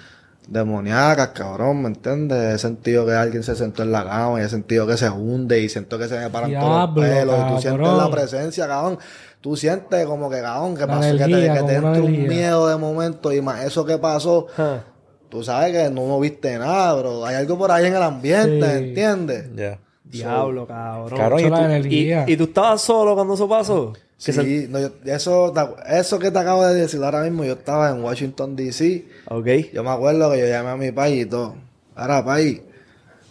[0.49, 2.55] demoníacas, cabrón, ¿me entiendes?
[2.55, 5.61] He sentido que alguien se sentó en la cama y he sentido que se hunde
[5.61, 8.99] y siento que se me paran todos los pelos y tú sientes la presencia, cabrón.
[9.41, 12.77] Tú sientes como que, cabrón, que pasó, que te, que te entra un miedo de
[12.77, 14.81] momento y más eso que pasó, Ah,
[15.31, 18.79] tú sabes que no, no viste nada, pero hay algo por ahí en el ambiente,
[18.79, 18.85] Sí.
[18.89, 19.49] ¿entiendes?
[19.57, 19.79] Ya.
[20.05, 21.19] Diablo, cabrón.
[21.19, 22.25] Cabrón, y la tú- ¿Y, energía.
[22.27, 23.93] y tú estabas solo cuando eso pasó?
[24.17, 27.53] Se- Sí, no, yo- eso, te- eso que te acabo de decir ahora mismo, yo
[27.55, 29.07] estaba en Washington, D.C.
[29.29, 29.47] Ok.
[29.73, 31.55] Yo me acuerdo que yo llamé a mi país y todo.
[31.95, 32.61] Ahora, país,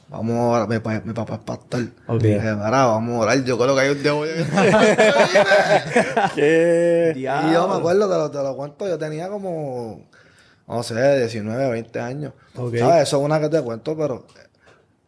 [0.09, 1.81] vamos a mi, pa- mi papá es pastor.
[2.07, 2.21] Ok.
[2.21, 3.43] Dije, ahora vamos a orar.
[3.43, 4.25] Yo creo que hay un a...
[6.35, 7.13] ¿Qué?
[7.15, 7.21] Y
[7.53, 10.01] yo me acuerdo, te lo, te lo cuento, yo tenía como,
[10.67, 12.33] no sé, 19, 20 años.
[12.55, 12.75] Ok.
[12.77, 13.03] ¿Sabes?
[13.03, 14.25] Eso es una que te cuento, pero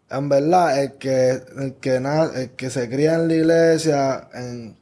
[0.10, 4.78] en verdad, el que, el que, na- el que se cría en la iglesia, en,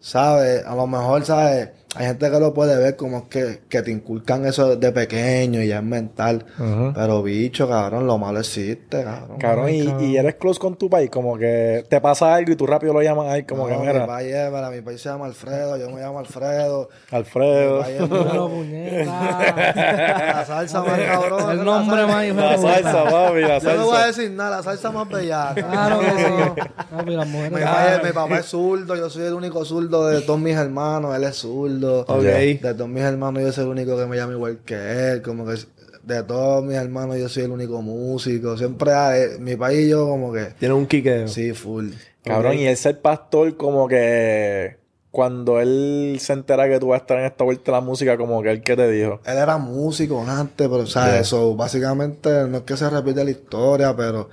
[0.00, 0.64] ¿sabes?
[0.66, 1.70] A lo mejor, ¿sabes?
[1.94, 5.68] Hay gente que lo puede ver como que, que te inculcan eso de pequeño y
[5.68, 6.46] ya es mental.
[6.94, 9.38] Pero bicho, cabrón, lo malo existe, cabrón.
[9.38, 12.66] Cabrón, y, y eres close con tu país, como que te pasa algo y tú
[12.66, 15.10] rápido lo llamas ahí, como No, que mi mira, país es- mira, mi país se
[15.10, 16.88] llama Alfredo, yo me llamo Alfredo.
[17.10, 17.80] Mi Alfredo.
[17.82, 20.34] país es Pero, muy- puñeta.
[20.34, 21.50] La salsa más cabrón.
[21.50, 24.06] El nombre salsa- más hijo La salsa, papi, la Yo no voy a salsa.
[24.06, 25.52] decir nada, la salsa más bella.
[25.54, 27.52] Claro que las mujeres.
[27.52, 30.56] Mi, papá es, mi papá es zurdo, yo soy el único zurdo de todos mis
[30.56, 31.81] hermanos, él es zurdo.
[31.90, 32.22] Ok.
[32.22, 35.44] De todos mis hermanos yo soy el único que me llama igual que él, como
[35.46, 35.54] que
[36.02, 38.56] de todos mis hermanos yo soy el único músico.
[38.56, 41.28] Siempre hay- mi país y yo como que Tiene un quiqueo.
[41.28, 41.90] sí, full.
[42.24, 44.76] Cabrón, y el ser pastor, como que
[45.10, 48.16] cuando él se entera que tú vas a estar en esta vuelta de la música,
[48.16, 49.20] como que él que te dijo.
[49.26, 51.10] Él era músico antes, pero, ¿sabes?
[51.12, 51.20] Yeah.
[51.20, 54.28] Eso, básicamente, no es que se repite la historia, pero,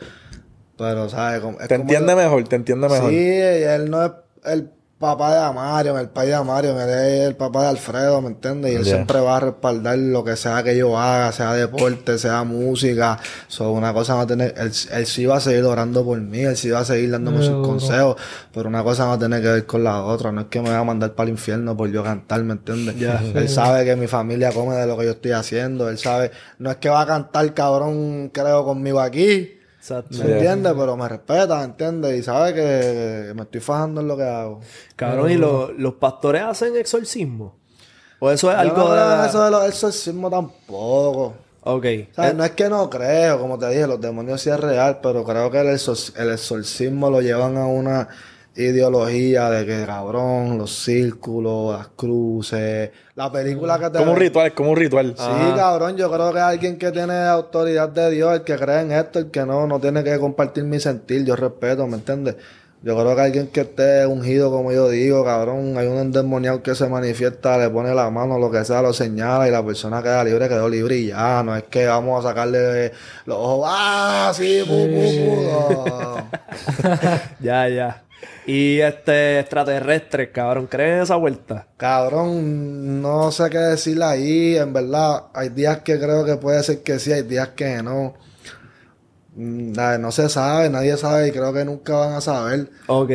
[0.77, 1.41] pero, ¿sabes?
[1.41, 3.09] Como- Te como entiende que- mejor, te entiende mejor.
[3.09, 4.11] Sí, él no es
[4.45, 4.69] el
[4.99, 8.73] papá de Amario, el país de Amario, él es el papá de Alfredo, ¿me entiendes?
[8.73, 8.95] Y él Yeah.
[8.95, 13.17] siempre va a respaldar lo que sea que yo haga, sea deporte, sea música.
[13.47, 16.41] So, una cosa va a tener, él, él sí va a seguir orando por mí,
[16.41, 18.17] él sí va a seguir dándome sus consejos,
[18.53, 20.33] pero una cosa va a tener que ver con la otra.
[20.33, 22.95] No es que me va a mandar para el infierno por yo cantar, ¿me entiendes?
[23.35, 26.69] Él sabe que mi familia come de lo que yo estoy haciendo, él sabe, no
[26.71, 29.55] es que va a cantar cabrón, creo, conmigo aquí.
[29.79, 30.17] Exacto.
[30.17, 30.73] ¿Me entiendes?
[30.77, 32.19] Pero me respeta, ¿me entiendes?
[32.19, 34.59] Y sabe que me estoy fajando en lo que hago.
[34.95, 37.55] Cabrón, ¿y lo- los pastores hacen exorcismo?
[38.19, 39.27] ¿O eso es Yo algo no creo en de...?
[39.27, 41.33] eso de los exorcismos tampoco.
[41.63, 41.85] Ok.
[41.85, 45.23] Eh, No es que no creo, como te dije, los demonios sí es real, pero
[45.23, 48.09] creo que el, exor- el exorcismo lo llevan a una
[48.63, 54.47] ideología de que cabrón, los círculos, las cruces, la película que te Como un ritual,
[54.47, 55.13] es como un ritual.
[55.17, 58.91] Sí, cabrón, yo creo que alguien que tiene autoridad de Dios, el que cree en
[58.91, 62.35] esto, el que no, no tiene que compartir mi sentir, yo respeto, ¿me entiendes?
[62.81, 66.75] Yo creo que alguien que esté ungido, como yo digo, cabrón, hay un endemoniado que
[66.75, 70.23] se manifiesta, le pone la mano, lo que sea, lo señala y la persona queda
[70.23, 72.93] libre, quedó libre y ya, no es que vamos a sacarle
[73.25, 74.31] los ojos, ¡ah!
[74.33, 76.29] Sí, pu, pu, pu", no.
[77.41, 78.03] Ya, ya.
[78.45, 81.67] Y este, extraterrestres, cabrón, ¿creen en esa vuelta?
[81.77, 84.57] Cabrón, no sé qué decirle ahí.
[84.57, 88.15] En verdad, hay días que creo que puede ser que sí, hay días que no.
[89.35, 92.69] Mm, nada, No se sabe, nadie sabe y creo que nunca van a saber.
[92.87, 93.11] Ok.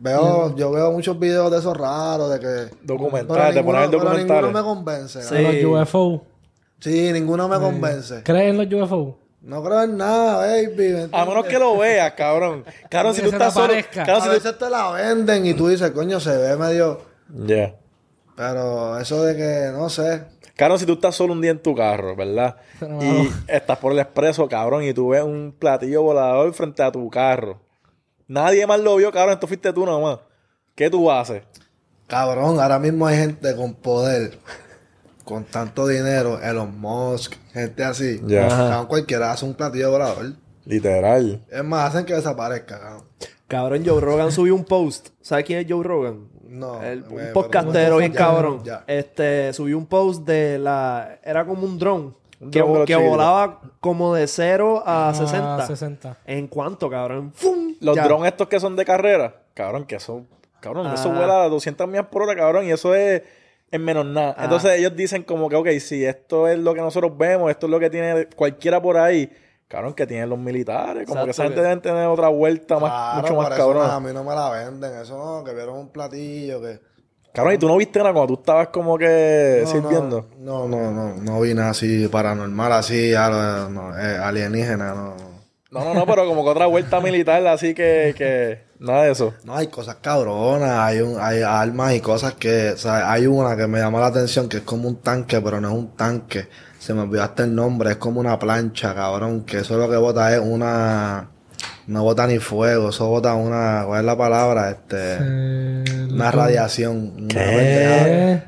[0.00, 2.76] Veo, yo veo muchos videos de esos raros, de que...
[2.84, 4.36] Documentales, te ponen el ninguno- pero documental.
[4.44, 5.22] ninguno me convence.
[5.22, 5.62] Sí.
[5.62, 6.24] Los UFO.
[6.78, 8.22] Sí, ninguno me convence.
[8.22, 9.18] ¿Crees en los UFO?
[9.48, 10.92] No creo en nada, baby.
[10.92, 12.66] ¿me A menos que lo veas, cabrón.
[12.90, 13.72] Cabrón, si tú estás solo.
[13.72, 13.80] A
[14.20, 17.00] si tú- veces te la venden y tú dices, coño, se ve medio...
[17.46, 17.74] Ya.
[18.36, 20.22] Pero eso de que, no sé...
[20.54, 22.56] Cabrón, si tú estás solo un día en tu carro, ¿verdad?
[22.78, 26.92] Pero Y estás por el expreso, cabrón, y tú ves un platillo volador frente a
[26.92, 27.58] tu carro.
[28.26, 30.18] Nadie más lo vio, cabrón, esto fuiste tú nomás.
[30.74, 31.42] ¿Qué tú haces?
[32.06, 34.38] Cabrón, ahora mismo hay gente con poder,
[35.28, 38.18] con tanto dinero, Elon Musk, gente así.
[38.26, 38.48] Ya.
[38.48, 40.32] Cabrón, cualquiera hace un platillo volador.
[40.64, 41.44] Literal.
[41.50, 43.04] Es más, hacen que desaparezca, cabrón.
[43.46, 45.08] Cabrón, Joe Rogan subió un post.
[45.20, 46.28] ¿Sabes quién es Joe Rogan?
[46.48, 48.62] No, El- me- un podcastero bien cabrón.
[48.64, 48.84] ya.
[48.86, 51.18] Este, subió un post de la...
[51.22, 52.16] Era como un dron.
[52.40, 55.56] Un que, que volaba como de 0 a 60.
[55.56, 56.16] Ah, 60.
[56.24, 57.32] ¿En cuánto, cabrón?
[57.34, 57.74] ¡Fum!
[57.80, 58.04] Los Ya.
[58.04, 60.26] drones estos que son de carrera, cabrón, que son.
[60.60, 63.22] Cabrón, eso vuela a 200 millas por hora, cabrón, y eso es
[63.70, 64.34] en menos nada.
[64.36, 64.44] Ah.
[64.44, 67.70] Entonces ellos dicen como que, ok, si esto es lo que nosotros vemos, esto es
[67.70, 69.30] lo que tiene cualquiera por ahí,
[69.66, 73.22] cabrón, que tienen los militares, como que esa gente deben tener otra vuelta más, Claro,
[73.22, 73.90] mucho más cabrón.
[73.90, 76.80] A mí no me la venden, eso no, que vieron un platillo, que...
[77.32, 80.26] Cabrón, y tú no viste nada cuando tú estabas como que No, sirviendo.
[80.38, 85.28] No, no, no, no vi nada así paranormal, así, no, eh, alienígena, no, no.
[85.70, 89.34] No, no, no, pero como que otra vuelta militar, así que, que nada de eso.
[89.44, 93.56] No, hay cosas cabronas, hay, un, hay armas y cosas que, o sea, hay una
[93.56, 96.48] que me llamó la atención que es como un tanque, pero no es un tanque.
[96.78, 99.96] Se me olvidó hasta el nombre, es como una plancha, cabrón, que eso lo que
[99.96, 101.28] bota es una,
[101.88, 104.70] no bota ni fuego, eso bota una, ¿cuál es la palabra?
[104.70, 105.18] Este,
[106.12, 107.28] Una radiación.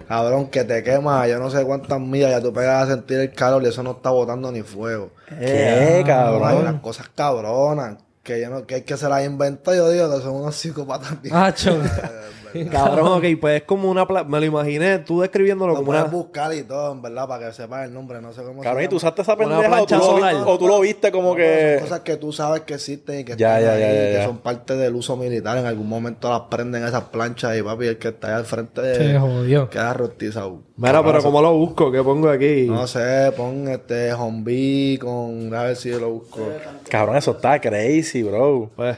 [0.08, 3.32] Cabrón, que te quema, yo no sé cuántas millas, ya tú pegas a sentir el
[3.32, 5.10] calor y eso no está botando ni fuego.
[5.28, 9.74] ¿Qué, Cabrón, hay unas cosas cabronas que, yo no, que hay que se las inventó.
[9.74, 11.20] Yo digo que son unos psicópatas.
[11.22, 11.34] bien.
[12.70, 14.06] Cabrón, ok, pues es como una...
[14.06, 16.00] pla- Me lo imaginé, tú describiéndolo Lo como una...
[16.00, 18.20] puedes buscar y todo, en verdad, para que sepas el nombre.
[18.20, 20.02] No sé cómo Cabrón, se ¿y tú usaste esa Una pendeja o tú, plancha lo,
[20.04, 20.34] solar.
[20.46, 21.76] o tú lo viste como que...
[21.78, 24.06] Son cosas que tú sabes que existen y que Ya, están ya, ahí, ya, ya,
[24.08, 24.24] que ya.
[24.26, 25.58] son parte del uso militar.
[25.58, 28.94] En algún momento las prenden esas planchas y papi, el que está ahí al frente
[28.94, 29.68] Se jodió.
[29.70, 30.62] queda rostizado.
[30.76, 31.92] Mira, pero ¿cómo lo busco?
[31.92, 32.66] ¿Qué pongo aquí?
[32.66, 35.54] No sé, pon este zombie con.
[35.54, 36.40] A ver si yo lo busco.
[36.88, 38.70] Cabrón, eso está crazy, bro.
[38.74, 38.96] Pues...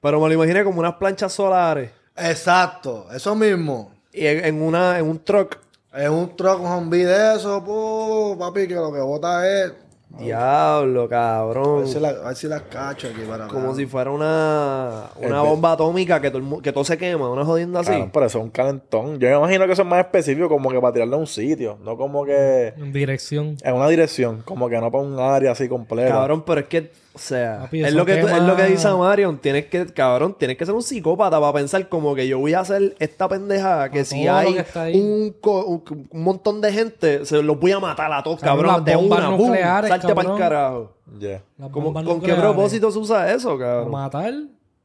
[0.00, 1.90] Pero me lo imaginé como unas planchas solares.
[2.16, 3.90] Exacto, eso mismo.
[4.12, 4.98] Y en, en una...
[4.98, 5.58] En un truck.
[5.94, 9.72] Es un truck zombie de eso, pu, papi, que lo que bota es.
[10.18, 11.78] Diablo, A cabrón.
[11.80, 15.40] ver si la- a ver si las cacho aquí para Como si fuera una, una
[15.42, 17.90] El- bomba atómica que todo, que todo se quema, una jodienda así.
[17.90, 19.18] Cabrón, pero eso es un calentón.
[19.18, 21.78] Yo me imagino que eso es más específico como que para tirarle a un sitio.
[21.82, 23.56] No como que En dirección.
[23.62, 24.42] en una dirección.
[24.44, 26.08] Como que no para un área así completa.
[26.12, 28.88] Cabrón, pero es que, o sea, Papi, es lo, que, tú- es lo que dice
[28.90, 29.38] Marion.
[29.38, 32.60] Tienes que, cabrón, tienes que ser un psicópata para pensar como que yo voy a
[32.60, 37.42] hacer esta pendeja que A si hay que un, un, un montón de gente, se
[37.42, 39.54] los voy a matar a todos, Cabrón, de una, boom,
[39.88, 40.92] salte para el carajo.
[41.18, 41.42] Ya.
[41.56, 43.90] Las ¿Cómo- bombas ¿Con qué propósito se usa eso, ¿O cabrón?
[43.90, 44.34] matar?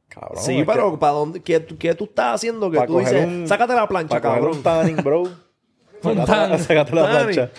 [0.08, 0.42] Cabrón.
[0.42, 1.40] Sí, pero que ¿para dónde?
[1.42, 2.70] ¿Qué, tú- qué tú estás haciendo?
[2.70, 4.56] Que tú dices, un- sácate la plancha, para cabrón.
[4.56, 5.24] un tanning, bro.
[6.02, 6.58] Sácate la-.
[6.58, 7.50] Sácate plancha.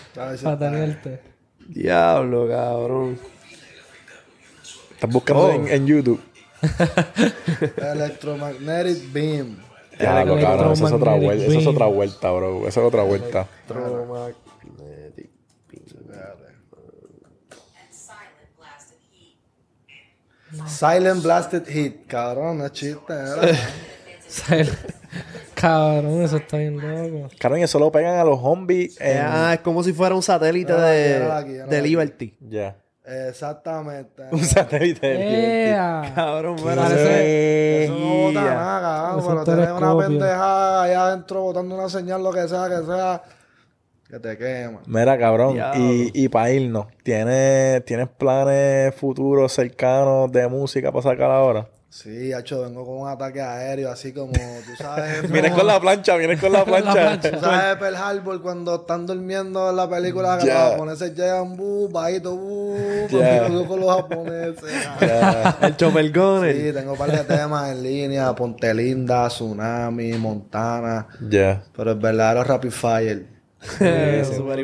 [0.44, 1.20] Para tenerte.
[1.68, 3.18] Diablo, cabrón.
[5.04, 5.52] Estás buscando Oh.
[5.52, 6.22] en, en YouTube.
[7.78, 9.58] Electromagnetic beam.
[10.00, 10.72] Diablo, cabrón.
[10.72, 11.44] Eso es otra vuelta.
[11.44, 11.76] Eso es beam.
[11.76, 12.68] otra vuelta, bro.
[12.70, 13.48] Eso es otra vuelta.
[13.70, 15.30] Electromagnetic.
[20.68, 21.94] Silent Blasted Heat.
[22.08, 23.58] Cabrón, no es chiste, ¿verdad?
[25.54, 27.30] Cabrón, eso está bien loco.
[27.40, 29.18] Cabrón, eso lo pegan a los zombies en...
[29.22, 31.82] Ah, es como si fuera un satélite de, de.
[31.82, 32.38] Liberty.
[32.40, 32.78] Ya.
[33.06, 34.24] Exactamente.
[34.32, 36.12] Un satélite del ¡Ea!
[36.16, 36.64] Cabrón, ¿Qué?
[36.64, 36.76] mira.
[36.84, 39.26] Parece- Eso no bota nada, cabrón.
[39.28, 43.22] Pero es tienes una pendejada allá adentro botando una señal, lo que sea, que sea,
[44.10, 44.80] que te quema.
[44.86, 45.84] Mira, cabrón, Diablo.
[45.84, 51.68] y, y para irnos, ¿tienes, ¿tienes planes futuros cercanos de música para sacar ahora?
[51.96, 55.22] Sí, hacho, vengo con un ataque aéreo, así como, tú sabes.
[55.32, 56.92] Vienes como- con la plancha, vienes con la plancha.
[56.92, 57.32] plancha.
[57.32, 61.90] Tú sabes Pearl Harbor cuando están durmiendo en la película que los japoneses llegan, bu,
[61.92, 62.76] bajito, bu,
[63.12, 63.42] Ya.
[63.44, 64.64] papi, con los japoneses.
[65.02, 65.58] Ya.
[65.62, 66.56] El Chopper Gunner.
[66.56, 71.62] Sí, tengo un par de temas en línea, Ponte Linda, Tsunami, Montana, Ya.
[71.78, 73.33] pero el verdadero Rapid Fire.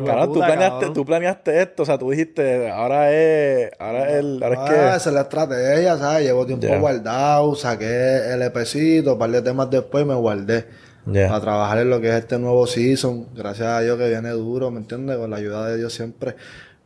[0.05, 4.43] Cabrón, tú planeaste, tú planeaste esto, o sea, tú dijiste, ahora es, ahora es el,
[4.43, 4.87] ahora Ah, es que...
[4.97, 6.23] esa es la estrategia, ¿sabes?
[6.25, 10.65] Llevo tiempo guardado, saqué el EPcito, un par de temas después y me guardé.
[11.05, 11.27] Ya.
[11.29, 13.27] Para trabajar en lo que es este nuevo season.
[13.33, 15.17] Gracias a Dios que viene duro, ¿me entiendes?
[15.17, 16.35] Con la ayuda de Dios siempre.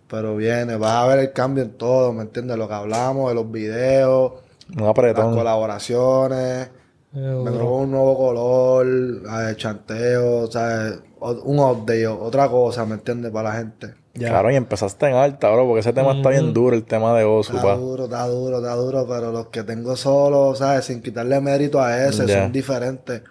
[0.07, 2.57] Pero viene, vas a ver el cambio en todo, ¿me entiendes?
[2.57, 4.33] Lo que hablamos de los videos,
[4.77, 4.93] Un las
[5.35, 6.69] colaboraciones.
[7.15, 10.99] Eh, Me probó un nuevo color, eh, chanteo, ¿sabes?
[11.31, 13.31] Un update, o- otra cosa, ¿me entiendes?
[13.31, 13.93] Para la gente.
[14.19, 17.23] Cabrón, y empezaste en alta, bro, porque ese tema está bien duro, el tema de
[17.23, 17.75] Osu, Está pa.
[17.77, 20.85] duro, está duro, está duro, pero los que tengo solo, ¿sabes?
[20.85, 22.43] Sin quitarle mérito a ese, Ya.
[22.43, 23.23] son diferentes.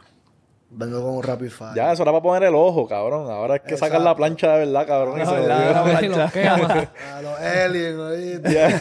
[0.74, 1.74] Vengo con un Rapid Fire.
[1.74, 3.30] Ya, eso era para poner el ojo, cabrón.
[3.30, 5.20] Ahora es que sacar la plancha de verdad, cabrón.
[5.20, 6.32] y se verdad, la plancha.
[7.16, 8.80] A los aliens, ¿oíste?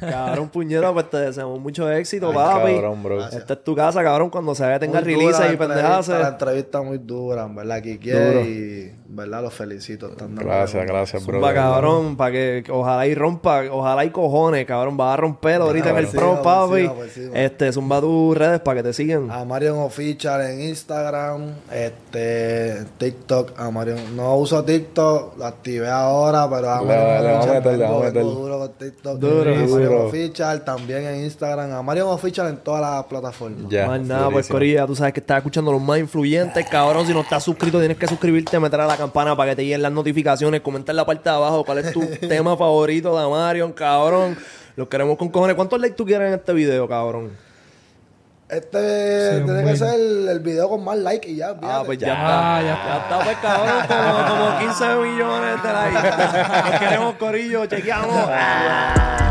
[0.00, 2.74] Cabrón, puñeta, pues te deseamos mucho éxito, Ay, papi.
[2.74, 3.26] cabrón, bro.
[3.28, 6.08] Esta es tu casa, cabrón, cuando se tenga release y la pendejadas.
[6.08, 8.40] entrevista, La entrevista muy dura, en verdad, Duro.
[8.40, 10.08] y verdad los felicito.
[10.08, 11.38] Están Gracias, gracias, bro.
[11.38, 15.90] Zumba, cabrón, para que ojalá y rompa, ojalá y cojones, cabrón, vas a romper ahorita
[15.90, 16.90] en el pro, papi.
[17.34, 19.30] Este, zumba tus redes para que te sigan.
[19.30, 24.16] A Marion Official en Instagram, este, TikTok, a Marion.
[24.16, 29.18] No uso TikTok, lo activé ahora, pero a Marion duro con TikTok.
[29.18, 30.06] Duro, a Marion.
[30.06, 33.68] Official también en Instagram, a Marion Official en todas las plataformas.
[33.68, 34.48] Ya, Más nada, pues.
[34.48, 37.06] Corilla, tú sabes que estás escuchando los más influyentes, cabrón.
[37.06, 39.82] Si no estás suscrito, tienes que suscribirte, meter a la campana para que te lleguen
[39.82, 43.72] las notificaciones, comentar en la parte de abajo cuál es tu tema favorito de Marion,
[43.72, 44.36] cabrón.
[44.76, 45.56] Los queremos con cojones.
[45.56, 47.30] ¿Cuántos likes tú quieres en este video, cabrón?
[48.48, 51.54] Este Sí, tiene que ser el, el video con más likes y ya.
[51.62, 52.62] Ah, pues ya, Ya, está.
[52.62, 56.70] ya Ya está, pues cabrón, como, como 15 millones de likes.
[56.70, 58.28] Los queremos, Corillo, chequeamos.